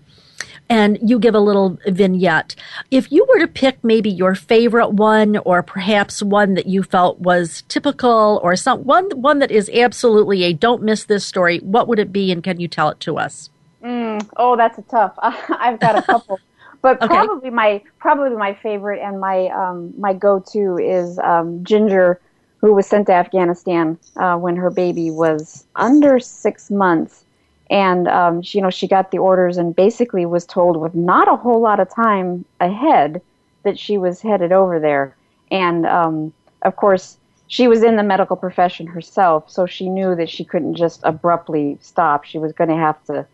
[0.69, 2.55] and you give a little vignette.
[2.91, 7.19] If you were to pick maybe your favorite one, or perhaps one that you felt
[7.19, 11.87] was typical, or some one one that is absolutely a don't miss this story, what
[11.87, 13.49] would it be, and can you tell it to us?
[13.83, 15.13] Mm, oh, that's a tough.
[15.21, 16.39] I've got a couple.
[16.81, 17.05] But Okay.
[17.05, 22.19] probably my probably my favorite and my um, my go to is um, Ginger,
[22.61, 27.25] who was sent to Afghanistan uh, when her baby was under six months,
[27.69, 31.27] and um, she, you know she got the orders and basically was told with not
[31.27, 33.21] a whole lot of time ahead
[33.63, 35.15] that she was headed over there,
[35.51, 40.29] and um, of course she was in the medical profession herself, so she knew that
[40.29, 42.23] she couldn't just abruptly stop.
[42.23, 43.27] She was going to have to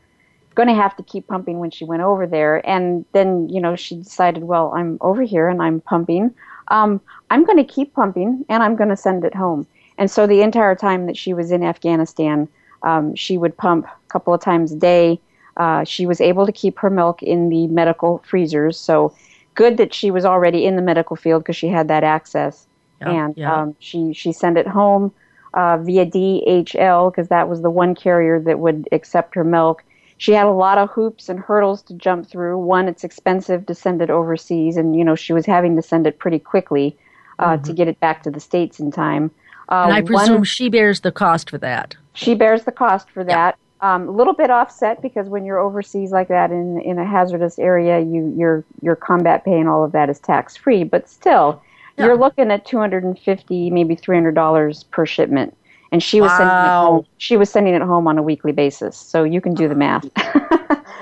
[0.55, 2.67] going to have to keep pumping when she went over there.
[2.67, 6.33] And then, you know, she decided, well, I'm over here and I'm pumping.
[6.69, 9.67] Um, I'm going to keep pumping and I'm going to send it home.
[9.97, 12.47] And so the entire time that she was in Afghanistan,
[12.83, 15.19] um, she would pump a couple of times a day.
[15.57, 18.79] Uh, she was able to keep her milk in the medical freezers.
[18.79, 19.15] So
[19.53, 22.67] good that she was already in the medical field because she had that access.
[23.01, 23.61] Yeah, and yeah.
[23.61, 25.13] Um, she, she sent it home
[25.53, 29.83] uh, via DHL because that was the one carrier that would accept her milk.
[30.17, 32.57] She had a lot of hoops and hurdles to jump through.
[32.57, 36.07] One, it's expensive to send it overseas, and you know she was having to send
[36.07, 36.97] it pretty quickly
[37.39, 39.31] uh, to get it back to the states in time.
[39.69, 39.89] Uh, Mm-hmm.
[39.89, 41.95] And I one- presume she bears the cost for that.
[42.13, 43.57] she bears the cost for that.
[43.81, 47.59] Um, a little bit offset because when you're overseas like that in in a hazardous
[47.59, 50.83] area, you your your combat pay and all of that is tax free.
[50.85, 51.61] But still,
[51.97, 52.05] Yeah.
[52.05, 55.55] you're looking at two hundred and fifty, maybe three hundred dollars per shipment.
[55.91, 57.05] And she was sending it home.
[57.17, 60.05] She was sending it home on a weekly basis, so you can do the math.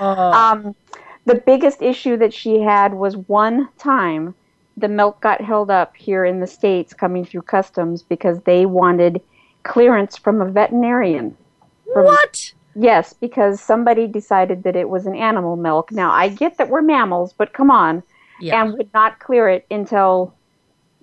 [0.00, 0.74] um,
[1.24, 4.34] the biggest issue that she had was one time
[4.76, 9.20] the milk got held up here in the states coming through customs because they wanted
[9.62, 11.36] clearance from a veterinarian.
[11.92, 12.52] From- What?
[12.76, 15.92] Yes, because somebody decided that it was an animal milk.
[15.92, 18.02] Now, I get that we're mammals, but come on.
[18.40, 18.60] Yeah.
[18.60, 20.34] And would not clear it until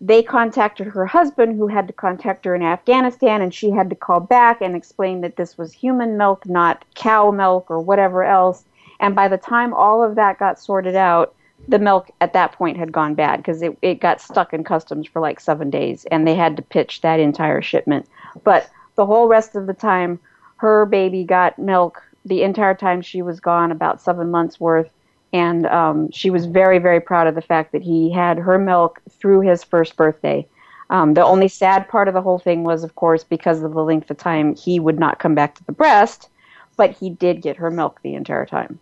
[0.04, 3.96] they contacted her husband, who had to contact her in Afghanistan, and she had to
[3.96, 8.66] call back and explain that this was human milk, not cow milk or whatever else.
[9.00, 11.36] And by the time all of that got sorted out,
[11.68, 15.08] the milk at that point had gone bad because it, it got stuck in customs
[15.08, 18.08] for like seven days, and they had to pitch that entire shipment.
[18.44, 20.20] But the whole rest of the time,
[20.58, 24.92] her baby got milk the entire time she was gone, about seven months worth.
[25.34, 29.02] And um, she was very, very proud of the fact that he had her milk
[29.10, 30.46] through his first birthday.
[30.90, 33.84] Um, the only sad part of the whole thing was, of course, because of the
[33.84, 36.28] length of time, he would not come back to the breast,
[36.76, 38.78] but he did get her milk the entire time.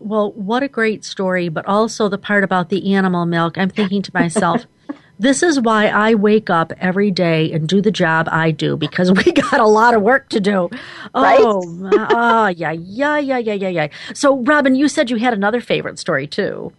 [0.00, 3.58] Well, what a great story, but also the part about the animal milk.
[3.58, 4.64] I'm thinking to myself,
[5.20, 9.12] This is why I wake up every day and do the job I do because
[9.24, 10.70] we got a lot of work to do.
[11.14, 11.38] Right?
[11.40, 11.62] Oh,
[11.92, 13.88] ah, yeah, yeah, yeah, yeah, yeah, yeah.
[14.14, 16.72] So, Robyn, you said you had another favorite story too.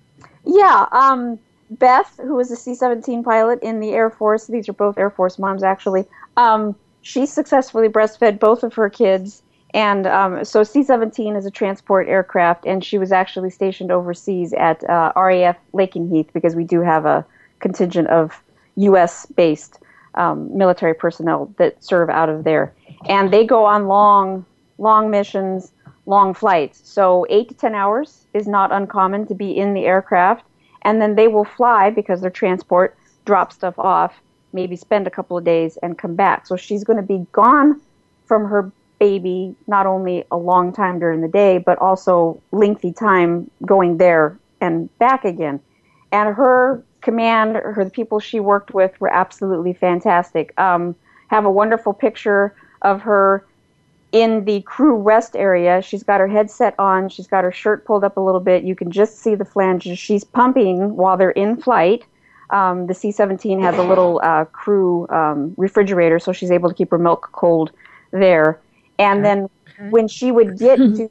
[0.43, 1.37] Yeah, um,
[1.69, 5.11] Beth, who was a C 17 pilot in the Air Force, these are both Air
[5.11, 9.43] Force moms actually, um, she successfully breastfed both of her kids.
[9.75, 14.51] And um, so C 17 is a transport aircraft, and she was actually stationed overseas
[14.53, 17.23] at uh, RAF Lakenheath because we do have a
[17.61, 18.41] contingent of
[18.75, 19.25] U.S.
[19.25, 19.79] based
[20.15, 22.73] um, military personnel that serve out of there.
[23.07, 24.45] And they go on long,
[24.77, 25.71] long missions,
[26.05, 26.81] long flights.
[26.83, 30.45] So eight to 10 hours is not uncommon to be in the aircraft.
[30.83, 34.13] And then they will fly because they're transport, drop stuff off,
[34.51, 36.47] maybe spend a couple of days and come back.
[36.47, 37.79] So she's going to be gone
[38.25, 43.49] from her baby not only a long time during the day, but also lengthy time
[43.65, 45.59] going there and back again.
[46.11, 50.59] And her command, her the people she worked with were absolutely fantastic.
[50.59, 50.95] Um,
[51.27, 53.45] have a wonderful picture of her
[54.11, 55.81] in the crew rest area.
[55.81, 57.09] She's got her headset on.
[57.09, 58.63] She's got her shirt pulled up a little bit.
[58.63, 59.97] You can just see the flanges.
[59.97, 62.03] She's pumping while they're in flight.
[62.49, 66.91] Um, the C-17 has a little uh, crew um, refrigerator, so she's able to keep
[66.91, 67.71] her milk cold
[68.11, 68.59] there.
[68.99, 69.49] And then
[69.89, 71.09] when she would get to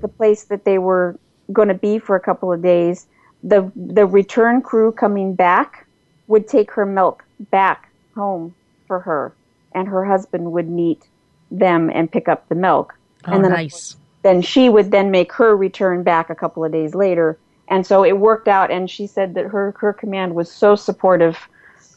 [0.00, 1.16] the place that they were
[1.52, 3.06] going to be for a couple of days,
[3.44, 5.86] the the return crew coming back
[6.26, 8.54] would take her milk back home
[8.86, 9.34] for her,
[9.72, 11.06] and her husband would meet
[11.50, 12.94] them and pick up the milk.
[13.26, 13.96] Oh, and then nice.
[14.22, 17.38] then she would then make her return back a couple of days later.
[17.68, 21.38] And so it worked out and she said that her her command was so supportive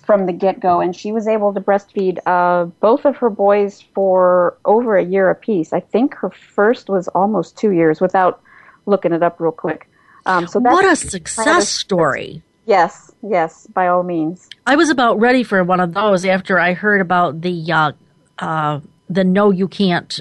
[0.06, 3.84] from the get go and she was able to breastfeed uh, both of her boys
[3.94, 5.74] for over a year apiece.
[5.74, 8.42] I think her first was almost two years without
[8.86, 9.90] looking it up real quick.
[10.28, 12.44] Um, so that's What a success story.
[12.66, 14.50] Yes, yes, by all means.
[14.66, 17.92] I was about ready for one of those after I heard about the uh,
[18.38, 20.20] uh, the no, you can't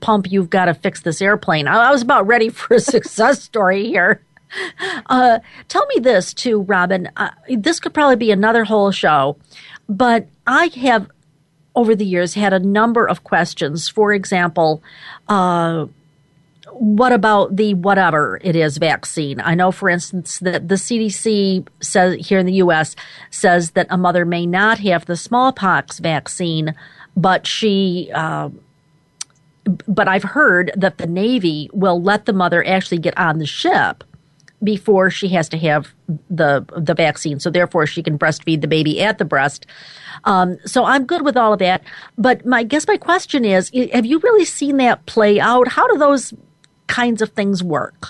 [0.00, 0.30] pump.
[0.30, 1.66] You've got to fix this airplane.
[1.66, 4.22] I, I was about ready for a success story here.
[5.06, 7.10] Uh, tell me this too, Robyn.
[7.16, 9.38] Uh, this could probably be another whole show,
[9.88, 11.10] but I have
[11.74, 13.88] over the years had a number of questions.
[13.88, 14.82] For example,
[15.26, 15.86] uh,
[16.78, 19.40] what about the whatever it is vaccine?
[19.40, 22.96] I know, for instance, that the CDC says here in the U.S.
[23.30, 26.74] says that a mother may not have the smallpox vaccine,
[27.16, 28.10] but she.
[28.14, 28.50] Uh,
[29.86, 34.02] but I've heard that the Navy will let the mother actually get on the ship
[34.62, 35.92] before she has to have
[36.30, 37.40] the the vaccine.
[37.40, 39.66] So therefore, she can breastfeed the baby at the breast.
[40.24, 41.82] Um, so I'm good with all of that.
[42.18, 45.68] But my I guess my question is: Have you really seen that play out?
[45.68, 46.32] How do those
[46.92, 48.08] kinds of things work?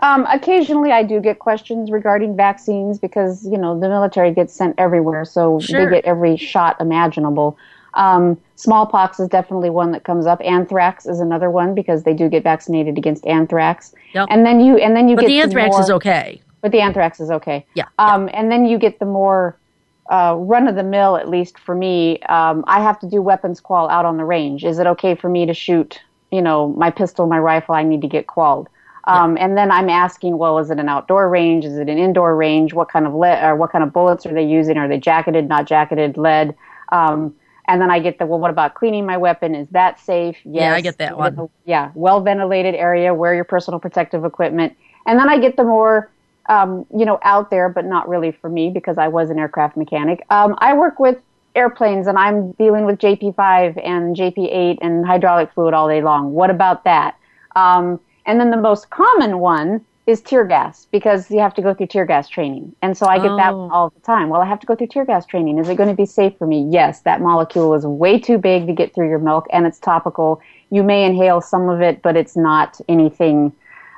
[0.00, 4.74] Um, occasionally, I do get questions regarding vaccines because you know the military gets sent
[4.78, 5.84] everywhere, so Sure.
[5.84, 7.56] they get every shot imaginable.
[7.94, 10.40] Um, smallpox is definitely one that comes up.
[10.44, 13.94] Anthrax is another one because they do get vaccinated against anthrax.
[14.14, 14.26] Yep.
[14.30, 16.42] And then you and then you But get the anthrax more, is okay.
[16.60, 17.64] But the anthrax is okay.
[17.74, 19.56] Yeah, Um, and then you get the more
[20.10, 22.18] uh, run of the mill, at least for me.
[22.22, 24.64] Um, I have to do weapons qual out on the range.
[24.64, 26.00] Is it okay for me to shoot,
[26.34, 27.74] you know, my pistol, my rifle?
[27.74, 28.68] I need to get qualled.
[29.06, 31.64] Um, And then I'm asking, well, is it an outdoor range?
[31.64, 32.72] Is it an indoor range?
[32.72, 34.78] What kind of lead or what kind of bullets are they using?
[34.78, 36.54] Are they jacketed, not jacketed, lead?
[36.90, 37.34] Um,
[37.66, 39.54] and then I get the well, what about cleaning my weapon?
[39.54, 40.36] Is that safe?
[40.44, 40.62] Yes.
[40.62, 41.48] Yeah, I get that one.
[41.64, 43.12] Yeah, well ventilated area.
[43.14, 44.76] Wear your personal protective equipment.
[45.06, 46.10] And then I get the more,
[46.48, 49.76] um, you know, out there, but not really for me because I was an aircraft
[49.76, 50.24] mechanic.
[50.30, 51.18] Um, I work with
[51.54, 56.32] airplanes and I'm dealing with JP5 and JP8 and hydraulic fluid all day long.
[56.32, 57.16] What about that?
[57.56, 61.72] Um, and then the most common one is tear gas because you have to go
[61.72, 62.74] through tear gas training.
[62.82, 63.70] And so I get that Oh.
[63.72, 64.28] all the time.
[64.28, 65.58] Well, I have to go through tear gas training.
[65.58, 66.66] Is it going to be safe for me?
[66.70, 70.42] Yes, that molecule is way too big to get through your milk and it's topical.
[70.70, 73.52] You may inhale some of it, but it's not anything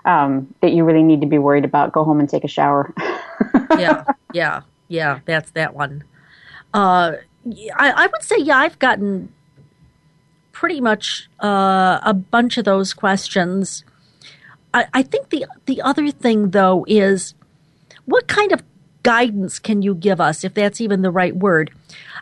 [0.04, 1.90] um, that you really need to be worried about.
[1.90, 2.94] Go home and take a shower.
[3.76, 5.18] yeah, yeah, yeah.
[5.24, 6.04] That's that one.
[6.72, 7.14] Uh,
[7.76, 9.32] I, I would say, yeah, I've gotten
[10.52, 13.84] pretty much uh, a bunch of those questions.
[14.72, 17.34] I, I think the the other thing though is
[18.06, 18.62] what kind of
[19.02, 21.70] guidance can you give us, if that's even the right word?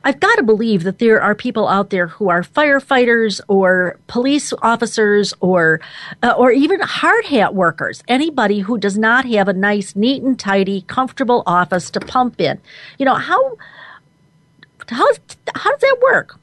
[0.06, 4.52] I've got to believe that there are people out there who are firefighters or police
[4.60, 5.80] officers or
[6.22, 8.02] uh, or even hard hat workers.
[8.06, 12.60] Anybody who does not have a nice, neat and tidy, comfortable office to pump in.
[12.98, 13.56] You know how
[14.90, 15.06] how
[15.54, 16.38] how does that work?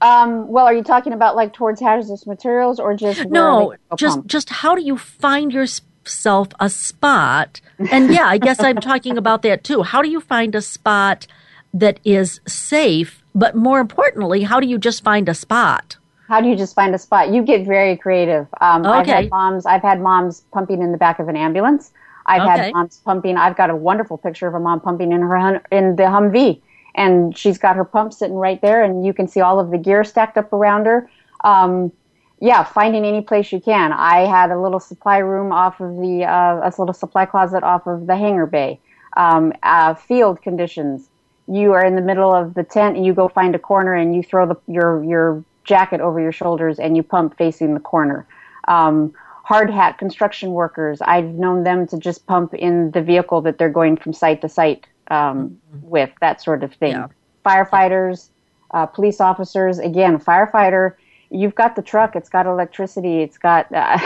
[0.00, 4.50] um, well, are you talking about like towards hazardous materials or just No, just just
[4.50, 7.60] how do you find yourself a spot.
[7.92, 9.82] And yeah, I guess I'm talking about that too.
[9.82, 11.26] How do you find a spot
[11.74, 13.22] that is safe?
[13.34, 15.96] But more importantly, how do you just find a spot?
[16.28, 17.30] How do you just find a spot?
[17.32, 18.46] You get very creative.
[18.60, 18.98] Um, okay.
[18.98, 19.66] I've had moms.
[19.66, 21.92] I've had moms pumping in the back of an ambulance.
[22.26, 22.64] I've Okay.
[22.64, 23.36] had moms pumping.
[23.36, 26.60] I've got a wonderful picture of a mom pumping in her in the Humvee,
[26.98, 29.78] and she's got her pump sitting right there, and you can see all of the
[29.78, 31.08] gear stacked up around her.
[31.44, 31.92] Um,
[32.40, 33.92] yeah, finding any place you can.
[33.92, 37.86] I had a little supply room off of the uh, a little supply closet off
[37.86, 38.80] of the hangar bay.
[39.16, 41.08] Um, uh, field conditions.
[41.46, 44.14] You are in the middle of the tent, and you go find a corner, and
[44.14, 48.26] you throw the, your your jacket over your shoulders, and you pump facing the corner.
[48.66, 51.00] Um, hard hat construction workers.
[51.00, 54.48] I've known them to just pump in the vehicle that they're going from site to
[54.48, 56.92] site um, with that sort of thing.
[56.92, 57.08] Yeah.
[57.44, 58.28] Firefighters,
[58.72, 59.78] uh, police officers.
[59.78, 60.94] Again, firefighter.
[61.30, 62.16] You've got the truck.
[62.16, 63.20] It's got electricity.
[63.22, 63.98] It's got uh,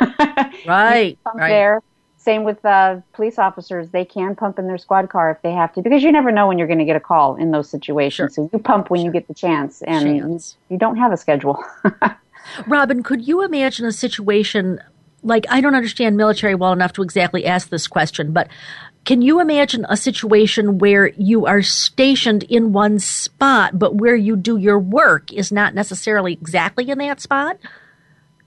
[0.66, 1.18] Right.
[1.24, 1.48] pump right.
[1.48, 1.82] there.
[2.16, 5.72] Same with uh, police officers; they can pump in their squad car if they have
[5.74, 8.34] to, because you never know when you're going to get a call in those situations.
[8.34, 10.56] So you pump when you get the chance, and you, Chance.
[10.68, 11.62] you don't have a schedule.
[12.66, 14.80] Robyn, could you imagine a situation
[15.22, 18.48] like I don't understand military well enough to exactly ask this question, but
[19.06, 24.34] can you imagine a situation where you are stationed in one spot, but where you
[24.34, 27.56] do your work is not necessarily exactly in that spot?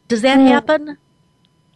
[0.10, 0.98] Does that happen?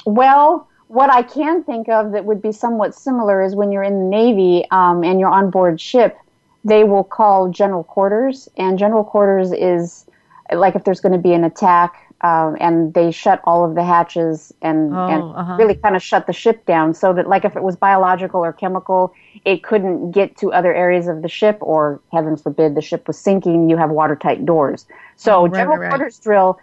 [0.06, 4.00] Well, what I can think of that would be somewhat similar is when you're in
[4.00, 6.18] the Navy um, and you're on board ship,
[6.66, 10.06] they will call general quarters, and general quarters is
[10.52, 12.13] like if there's going to be an attack.
[12.24, 15.58] Um, and they shut all of the hatches and, Oh, and uh-huh.
[15.60, 18.54] really kind of shut the ship down so that like if it was biological or
[18.54, 19.14] chemical
[19.44, 23.18] it couldn't get to other areas of the ship or heaven forbid the ship was
[23.18, 24.86] sinking you have watertight doors
[25.18, 26.20] so Oh, right, general right, right.
[26.24, 26.60] drill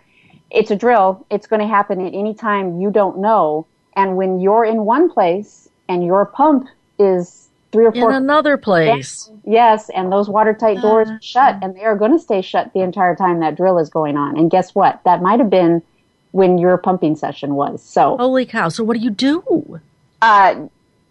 [0.51, 1.27] it's a drill.
[1.31, 3.67] It's going to happen at any time you don't know.
[3.95, 6.67] And when you're in one place and your pump
[6.99, 9.31] is three or In four, another place.
[9.45, 12.81] yes, and those watertight doors are shut, and they are going to stay shut the
[12.81, 14.37] entire time that drill is going on.
[14.37, 15.01] And guess what?
[15.05, 15.83] That might have been
[16.33, 17.83] when your pumping session was.
[17.83, 18.69] So Holy cow.
[18.69, 19.81] So what do you do?
[20.23, 20.67] uh,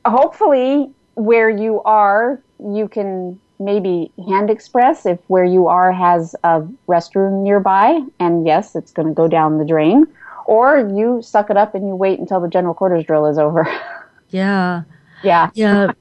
[0.05, 6.62] hopefully where you are you can maybe hand express if where you are has a
[6.88, 10.05] restroom nearby and yes it's going to go down the drain
[10.45, 13.68] or you suck it up and you wait until the general quarters drill is over
[14.30, 14.84] Yeah.
[15.24, 15.91] yeah Yeah.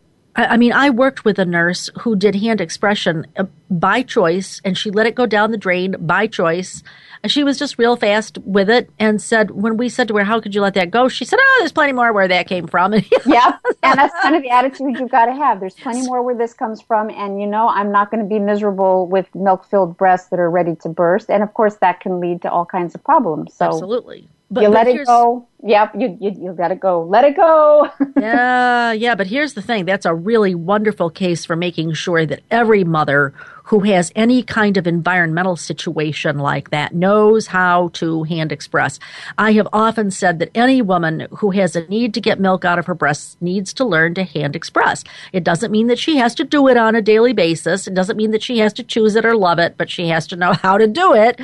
[0.44, 4.76] I, mean, I worked with a nurse who did hand expression uh, by choice, and
[4.76, 6.82] she let it go down the drain by choice.
[7.22, 10.24] And she was just real fast with it and said, when we said to her,
[10.24, 11.08] How could you let that go?
[11.08, 12.94] She said, Oh, there's plenty more where that came from.
[13.26, 16.36] yeah and that's kind of the attitude you've got to have there's plenty more where
[16.36, 19.96] this comes from and you know i'm not going to be miserable with milk filled
[19.96, 22.94] breasts that are ready to burst and of course that can lead to all kinds
[22.94, 24.28] of problems so Absolutely.
[24.50, 27.90] But, you let it go yep you, you, you it go let it go
[28.20, 29.84] yeah, yeah, but here's the thing.
[29.84, 33.32] That's a really wonderful case for making sure that every mother
[33.64, 38.98] who has any kind of environmental situation like that knows how to hand express.
[39.36, 42.78] I have often said that any woman who has a need to get milk out
[42.78, 45.04] of her breasts needs to learn to hand express.
[45.34, 47.86] It doesn't mean that she has to do it on a daily basis.
[47.86, 50.26] It doesn't mean that she has to choose it or love it, but she has
[50.28, 51.38] to know how to do it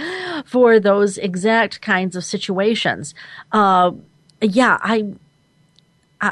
[0.46, 3.14] for those exact kinds of situations.
[3.52, 3.92] Uh,
[4.44, 5.14] yeah, I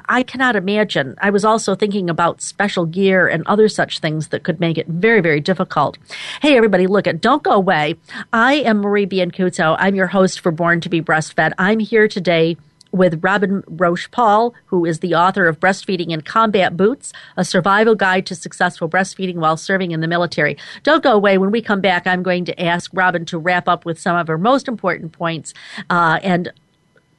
[0.08, 1.16] I, cannot imagine.
[1.20, 4.86] I was also thinking about special gear and other such things that could make it
[4.86, 5.98] very, very difficult.
[6.40, 7.96] Hey, everybody, look at Don't Go Away.
[8.32, 9.76] I am Marie Biancuzzo.
[9.78, 11.52] I'm your host for Born to Be Breastfed.
[11.58, 12.56] I'm here today
[12.92, 17.94] with Robyn Roche Paul, who is the author of Breastfeeding in Combat Boots, a survival
[17.94, 20.58] guide to successful breastfeeding while serving in the military.
[20.82, 21.38] Don't go away.
[21.38, 24.28] When we come back, I'm going to ask Robyn to wrap up with some of
[24.28, 25.54] her most important points.
[25.88, 26.52] Uh, and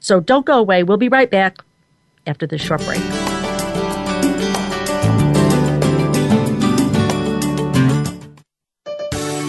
[0.04, 0.84] so don't go away.
[0.84, 1.58] We'll be right back
[2.28, 3.02] after this short break.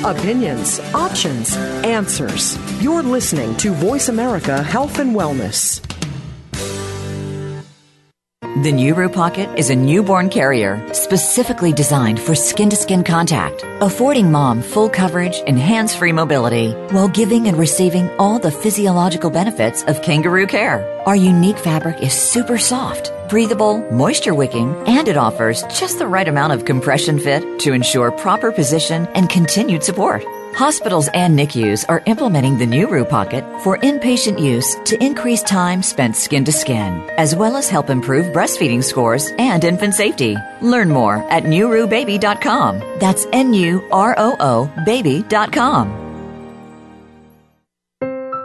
[0.04, 2.58] Opinions, options, answers.
[2.82, 5.80] You're listening to Voice America Health and Wellness.
[8.44, 13.64] The new Nuroo Pocket is a newborn carrier specifically designed for skin to skin contact,
[13.80, 19.30] affording mom full coverage and hands free mobility while giving and receiving all the physiological
[19.30, 20.84] benefits of kangaroo care.
[21.06, 26.28] Our unique fabric is super soft, breathable, moisture wicking, and it offers just the right
[26.28, 30.22] amount of compression fit to ensure proper position and continued support.
[30.54, 35.82] Hospitals and NICUs are implementing the new Nuroo Pocket for inpatient use to increase time
[35.82, 40.36] spent skin to skin, as well as help improve breastfeeding scores and infant safety.
[40.60, 42.78] Learn more at NurooBaby.com.
[43.00, 46.00] That's N U R O O Baby.com.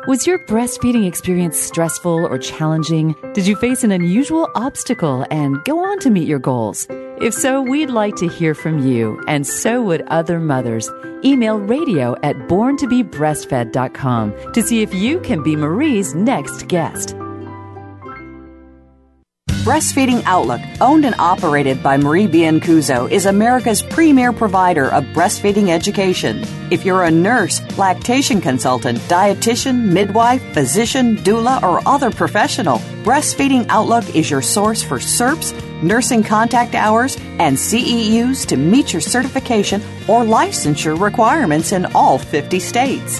[0.07, 3.13] Was your breastfeeding experience stressful or challenging?
[3.33, 6.87] Did you face an unusual obstacle and go on to meet your goals?
[7.21, 10.89] If so, we'd like to hear from you, and so would other mothers.
[11.23, 17.13] Email radio at borntobebreastfed.com to see if you can be Marie's next guest.
[19.63, 26.45] Breastfeeding Outlook, owned and operated by Marie Biancuzzo, is America's premier provider of breastfeeding education.
[26.71, 34.15] If you're a nurse, lactation consultant, dietitian, midwife, physician, doula, or other professional, Breastfeeding Outlook
[34.15, 35.53] is your source for CERPs,
[35.83, 42.59] nursing contact hours, and CEUs to meet your certification or licensure requirements in all 50
[42.61, 43.19] states.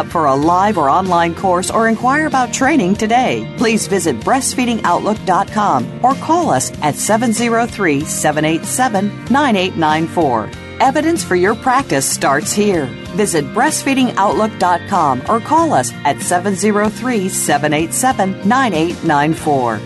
[0.07, 3.53] for a live or online course or inquire about training today.
[3.57, 10.49] Please visit breastfeedingoutlook.com or call us at 703 787 9894.
[10.79, 12.85] Evidence for your practice starts here.
[13.15, 19.79] Visit breastfeedingoutlook.com or call us at 703 787 9894.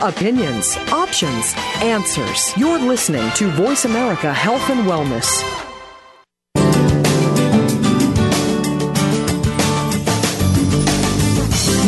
[0.00, 1.52] Opinions, options,
[1.82, 2.56] answers.
[2.56, 5.69] You're listening to Voice America Health and Wellness.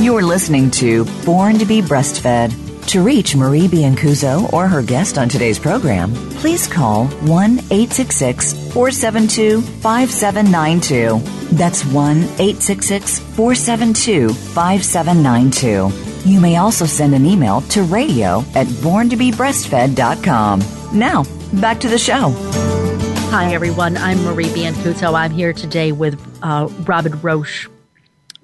[0.03, 2.89] You're listening to Born to be Breastfed.
[2.89, 9.63] To reach Marie Biancuzzo or her guest on today's program, please call 1 866 472
[9.63, 11.21] 5792.
[11.55, 16.29] That's 1 866 472 5792.
[16.29, 20.99] You may also send an email to radio at borntobebreastfed.com.
[20.99, 21.23] Now,
[21.61, 22.31] back to the show.
[23.31, 23.97] Hi, everyone.
[23.97, 25.15] I'm Marie Biancuzzo.
[25.15, 27.69] I'm here today with uh, Robyn Roche.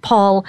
[0.03, 0.45] Paul,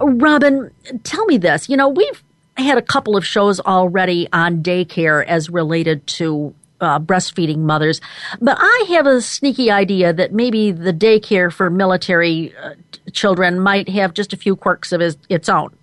[0.00, 0.70] Robyn,
[1.04, 1.68] tell me this.
[1.68, 2.22] You know, we've
[2.56, 8.00] had a couple of shows already on daycare as related to uh, breastfeeding mothers,
[8.40, 12.74] but I have a sneaky idea that maybe the daycare for military uh,
[13.12, 15.74] children might have just a few quirks of his, its own.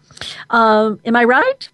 [0.49, 1.69] Uh, am I right?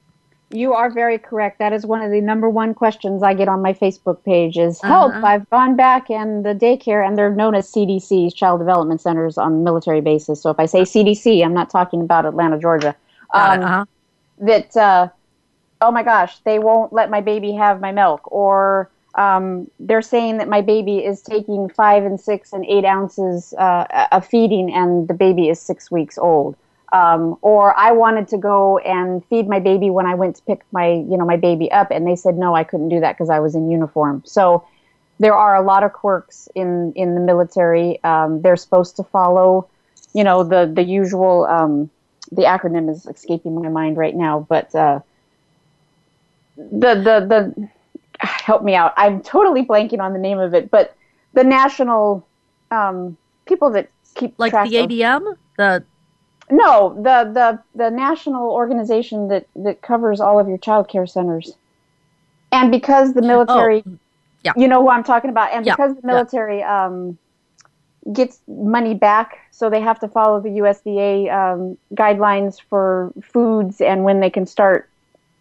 [0.54, 1.58] You are very correct.
[1.58, 4.80] That is one of the number one questions I get on my Facebook page is
[4.82, 5.14] help.
[5.14, 5.26] Uh-huh.
[5.26, 9.64] I've gone back and the daycare, and they're known as CDCs, Child Development Centers on
[9.64, 10.40] military bases.
[10.40, 12.96] So if I say CDC, I'm not talking about Atlanta, Georgia.
[13.34, 13.86] Um, uh-huh.
[14.40, 15.08] That, uh,
[15.82, 18.22] oh my gosh, they won't let my baby have my milk.
[18.32, 23.54] Or um, they're saying that my baby is taking five and six and eight ounces
[23.58, 26.56] uh, of feeding and the baby is six weeks old.
[26.94, 30.62] Um, or I wanted to go and feed my baby when I went to pick
[30.72, 33.32] my, you know, my baby up, and they said no, I couldn't do that because
[33.32, 34.22] I was in uniform.
[34.26, 34.66] So
[35.20, 38.02] there are a lot of quirks in in the military.
[38.04, 39.68] Um, they're supposed to follow,
[40.14, 41.46] you know, the the usual.
[41.46, 41.90] Um,
[42.32, 45.00] the acronym is escaping my mind right now, but uh,
[46.58, 47.70] the the the
[48.20, 48.94] help me out.
[48.98, 50.96] I'm totally blanking on the name of it, but
[51.34, 52.26] the national
[52.72, 55.84] um, people that keep like the ADM, of, the
[56.52, 61.56] no, the the the national organization that that covers all of your child care centers.
[62.52, 63.98] And because the military, oh,
[64.44, 64.54] yeah.
[64.56, 65.76] you know who I'm talking about, and yeah.
[65.76, 66.86] because the military yeah.
[66.86, 67.18] um,
[68.12, 74.04] gets money back, so they have to follow the USDA um, guidelines for foods and
[74.04, 74.90] when they can start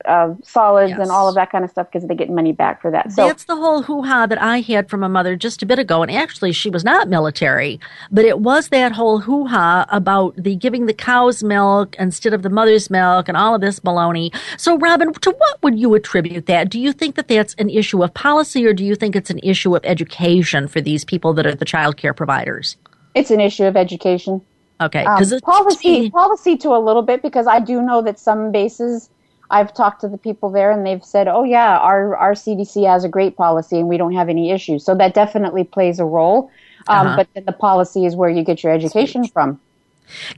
[0.04, 1.00] uh, solids yes.
[1.00, 3.12] and all of that kind of stuff because they get money back for that.
[3.12, 5.78] So that's the whole hoo ha that I had from a mother just a bit
[5.78, 6.02] ago.
[6.02, 7.80] And actually, she was not military,
[8.10, 12.42] but it was that whole hoo ha about the giving the cow's milk instead of
[12.42, 14.34] the mother's milk and all of this baloney.
[14.56, 16.70] So, Robyn, to what would you attribute that?
[16.70, 19.40] Do you think that that's an issue of policy, or do you think it's an
[19.42, 22.76] issue of education for these people that are the child care providers?
[23.14, 24.40] It's an issue of education.
[24.80, 28.50] Okay, because um, policy policy to a little bit because I do know that some
[28.50, 29.10] bases
[29.52, 33.04] I've talked to the people there and they've said, "Oh yeah, our our CDC has
[33.04, 36.50] a great policy and we don't have any issues." So that definitely plays a role.
[36.88, 37.24] Um, uh-huh.
[37.34, 39.60] But the policy is where you get your education from.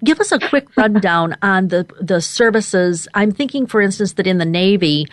[0.03, 3.09] Give us a quick rundown on the the services.
[3.15, 5.07] I'm thinking, for instance, that in the Navy,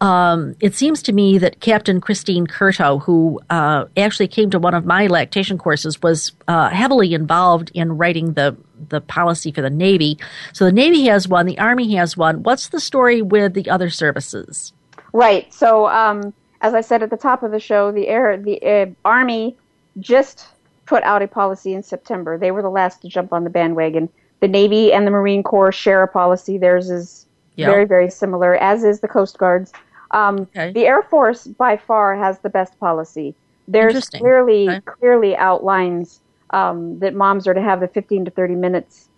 [0.00, 4.74] um, it seems to me that Captain Christine Curto, who uh, actually came to one
[4.74, 8.56] of my lactation courses, was uh, heavily involved in writing the
[8.88, 10.18] the policy for the Navy.
[10.52, 12.42] So the Navy has one, the Army has one.
[12.42, 14.72] What's the story with the other services?
[15.12, 15.52] Right.
[15.52, 18.86] So um, as I said at the top of the show, the air the uh,
[19.04, 19.56] Army
[20.00, 20.46] just
[20.88, 22.38] put out a policy in September.
[22.38, 24.08] They were the last to jump on the bandwagon.
[24.40, 26.58] the Navy and the Marine Corps share a policy.
[26.58, 27.26] Theirs is
[27.56, 27.66] Yep.
[27.70, 29.72] very, very similar, as is the Coast Guard's.
[30.12, 30.70] Um, Okay.
[30.72, 33.34] The Air Force, by far, has the best policy.
[33.66, 34.80] Theirs clearly Okay.
[34.98, 36.20] clearly outlines
[36.50, 39.08] um, that moms are to have the 15 to 30 minutes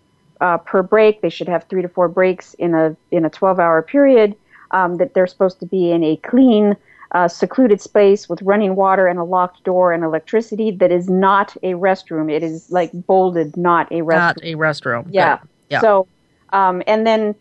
[0.40, 1.20] uh, per break.
[1.20, 4.34] They should have three to four breaks in a in a 12 hour period.
[4.72, 6.76] Um, that they're supposed to be in a clean,
[7.12, 10.70] uh, secluded space with running water and a locked door and electricity.
[10.70, 12.30] That is not a restroom.
[12.30, 14.16] It is like bolded, not a restroom.
[14.16, 15.06] Not a restroom.
[15.10, 15.38] Yeah.
[15.68, 15.80] Yeah.
[15.80, 16.06] So,
[16.52, 17.34] um, and then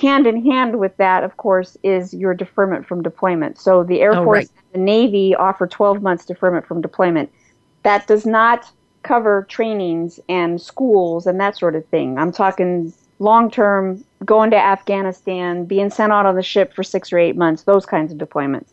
[0.00, 3.58] hand in hand with that, of course, is your deferment from deployment.
[3.58, 4.50] So the Air Oh, Force right.
[4.72, 7.30] and the Navy offer 12 months deferment from deployment.
[7.82, 8.70] That does not
[9.02, 12.18] cover trainings and schools and that sort of thing.
[12.18, 17.12] I'm talking long term, going to Afghanistan, being sent out on the ship for six
[17.12, 18.68] or eight months, those kinds of deployments.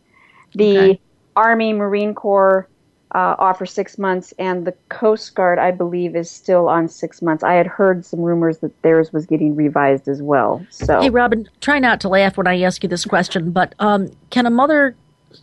[0.55, 0.99] The Okay.
[1.35, 2.67] Army, Marine Corps
[3.15, 7.43] uh, offer six months, and the Coast Guard, I believe, is still on six months.
[7.43, 10.63] I had heard some rumors that theirs was getting revised as well.
[10.69, 14.11] So, Hey, Robyn, try not to laugh when I ask you this question, but um,
[14.29, 14.95] can a mother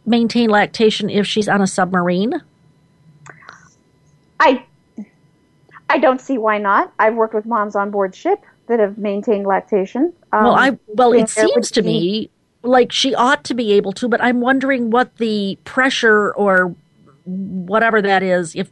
[0.04, 2.40] maintain lactation if she's on a submarine?
[4.38, 4.64] I,
[5.88, 6.92] I don't see why not.
[6.98, 10.12] I've worked with moms on board ship that have maintained lactation.
[10.32, 12.30] Um, well, I well, it seems to be- me
[12.66, 16.74] like she ought to be able to, but I'm wondering what the pressure or
[17.24, 18.54] whatever that is.
[18.54, 18.70] If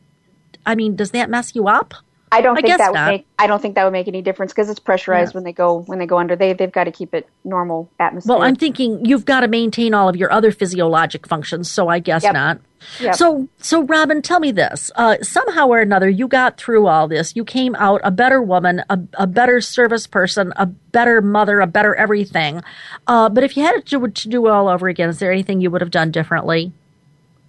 [0.67, 1.95] I mean, does that mess you up?
[2.35, 3.27] I don't I think that would make.
[3.39, 5.39] I don't think that would make any difference because it's pressurized Yeah.
[5.39, 6.35] when they go when they go under.
[6.37, 8.35] They they've got to keep it normal atmosphere.
[8.35, 12.01] Well, I'm thinking you've got to maintain all of your other physiologic functions, so I
[12.01, 12.35] guess Yep.
[12.35, 12.59] not.
[13.01, 13.15] Yep.
[13.15, 17.35] So, so Robyn, tell me this: uh, somehow or another, you got through all this.
[17.35, 21.67] You came out a better woman, a, a better service person, a better mother, a
[21.67, 22.63] better everything.
[23.07, 25.61] Uh, but if you had to to do it all over again, is there anything
[25.63, 26.73] you would have done differently?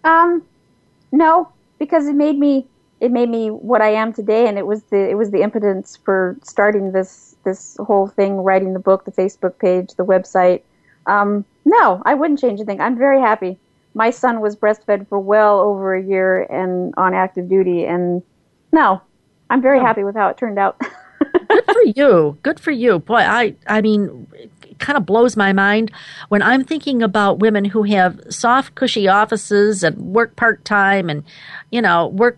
[0.06, 0.44] Um,
[1.12, 2.66] no, because it made me
[3.00, 5.98] it made me what I am today, and it was the it was the impotence
[5.98, 10.62] for starting this this whole thing, writing the book, the Facebook page, the website.
[11.06, 12.82] Um, no, I wouldn't change a thing.
[12.82, 13.58] I'm very happy.
[13.94, 18.24] My son was breastfed for well over a year and on active duty, and
[18.72, 19.02] no,
[19.50, 20.80] I'm very happy with how it turned out.
[21.48, 22.38] Good for you.
[22.44, 23.00] Good for you.
[23.00, 25.92] Boy, I I mean, it kind of blows my mind
[26.30, 31.24] when I'm thinking about women who have soft, cushy offices and work part time and
[31.72, 32.38] you know work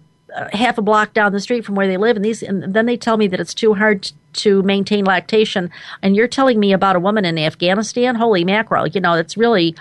[0.51, 2.97] half a block down the street from where they live, and these and then they
[2.97, 5.71] tell me that it's too hard to maintain lactation,
[6.01, 8.15] and you're telling me about a woman in Afghanistan.
[8.15, 8.87] Holy mackerel!
[8.87, 9.75] You know, it's really.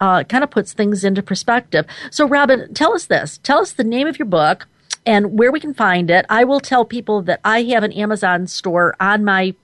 [0.00, 1.84] Uh, kind of puts things into perspective.
[2.12, 3.38] So, Robyn, tell us this.
[3.38, 4.68] Tell us the name of your book
[5.04, 6.24] and where we can find it.
[6.28, 9.56] I will tell people that I have an Amazon store on my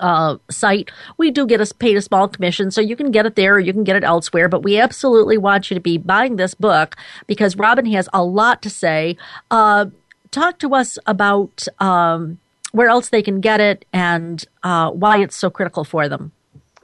[0.00, 0.90] uh, site.
[1.16, 3.60] We do get a paid a small commission, so you can get it there or
[3.60, 4.48] you can get it elsewhere.
[4.48, 8.62] But we absolutely want you to be buying this book because Robyn has a lot
[8.62, 9.16] to say.
[9.50, 9.86] Uh,
[10.30, 12.38] talk to us about um,
[12.72, 16.32] where else they can get it and uh, why it's so critical for them.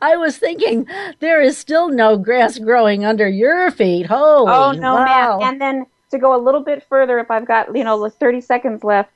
[0.00, 0.86] I was thinking
[1.20, 4.06] there is still no grass growing under your feet.
[4.06, 5.38] Holy Oh no, wow.
[5.38, 5.48] man!
[5.48, 8.84] And then to go a little bit further, if I've got you know 30 seconds
[8.84, 9.10] left,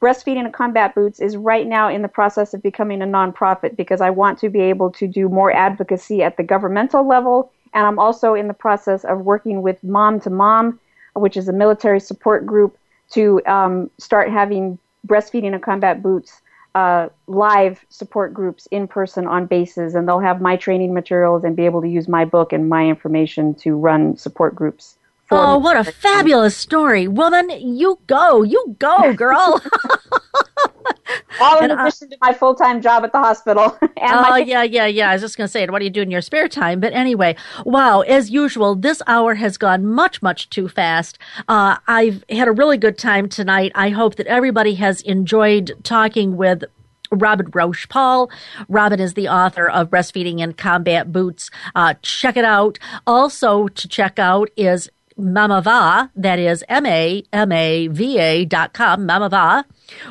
[0.00, 4.00] breastfeeding in combat boots is right now in the process of becoming a nonprofit because
[4.00, 7.98] I want to be able to do more advocacy at the governmental level, and I'm
[7.98, 10.80] also in the process of working with Mom to Mom,
[11.14, 12.76] which is a military support group,
[13.10, 16.42] to um, start having breastfeeding in combat boots.
[16.78, 21.56] Uh, live support groups in person on bases, and they'll have my training materials and
[21.56, 24.96] be able to use my book and my information to run support groups.
[25.30, 27.08] Oh, what a fabulous story!
[27.08, 29.60] Well, then you go, you go, girl.
[31.40, 33.76] All in addition to my full time job at the hospital.
[34.02, 35.10] oh, yeah, yeah, yeah.
[35.10, 36.80] I was just going to say, what do you do in your spare time?
[36.80, 41.18] But anyway, wow, as usual, this hour has gone much, much too fast.
[41.48, 43.72] Uh, I've had a really good time tonight.
[43.74, 46.64] I hope that everybody has enjoyed talking with
[47.10, 48.30] Robyn Roche Paul.
[48.68, 51.50] Robyn is the author of Breastfeeding in Combat Boots.
[51.74, 52.78] Uh, check it out.
[53.06, 59.64] Also, to check out is Mamava, that is M-A-M-A-V-A dot com, Mamava,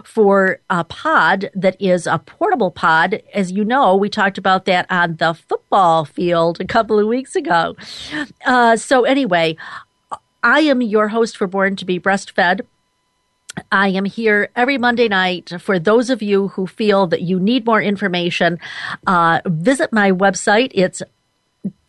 [0.04, 3.22] for a pod that is a portable pod.
[3.34, 7.36] As you know, we talked about that on the football field a couple of weeks
[7.36, 7.76] ago.
[8.46, 9.56] Uh, so anyway,
[10.44, 12.62] I am your host for Born to be Breastfed.
[13.72, 15.52] I am here every Monday night.
[15.60, 18.60] For those of you who feel that you need more information,
[19.08, 20.72] uh, visit my website.
[20.74, 21.02] It's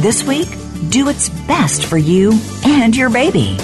[0.00, 0.48] This week,
[0.88, 2.32] do its best for you
[2.64, 3.56] and your baby.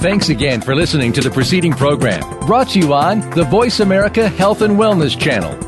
[0.00, 4.28] Thanks again for listening to the preceding program brought to you on the Voice America
[4.28, 5.67] Health and Wellness Channel.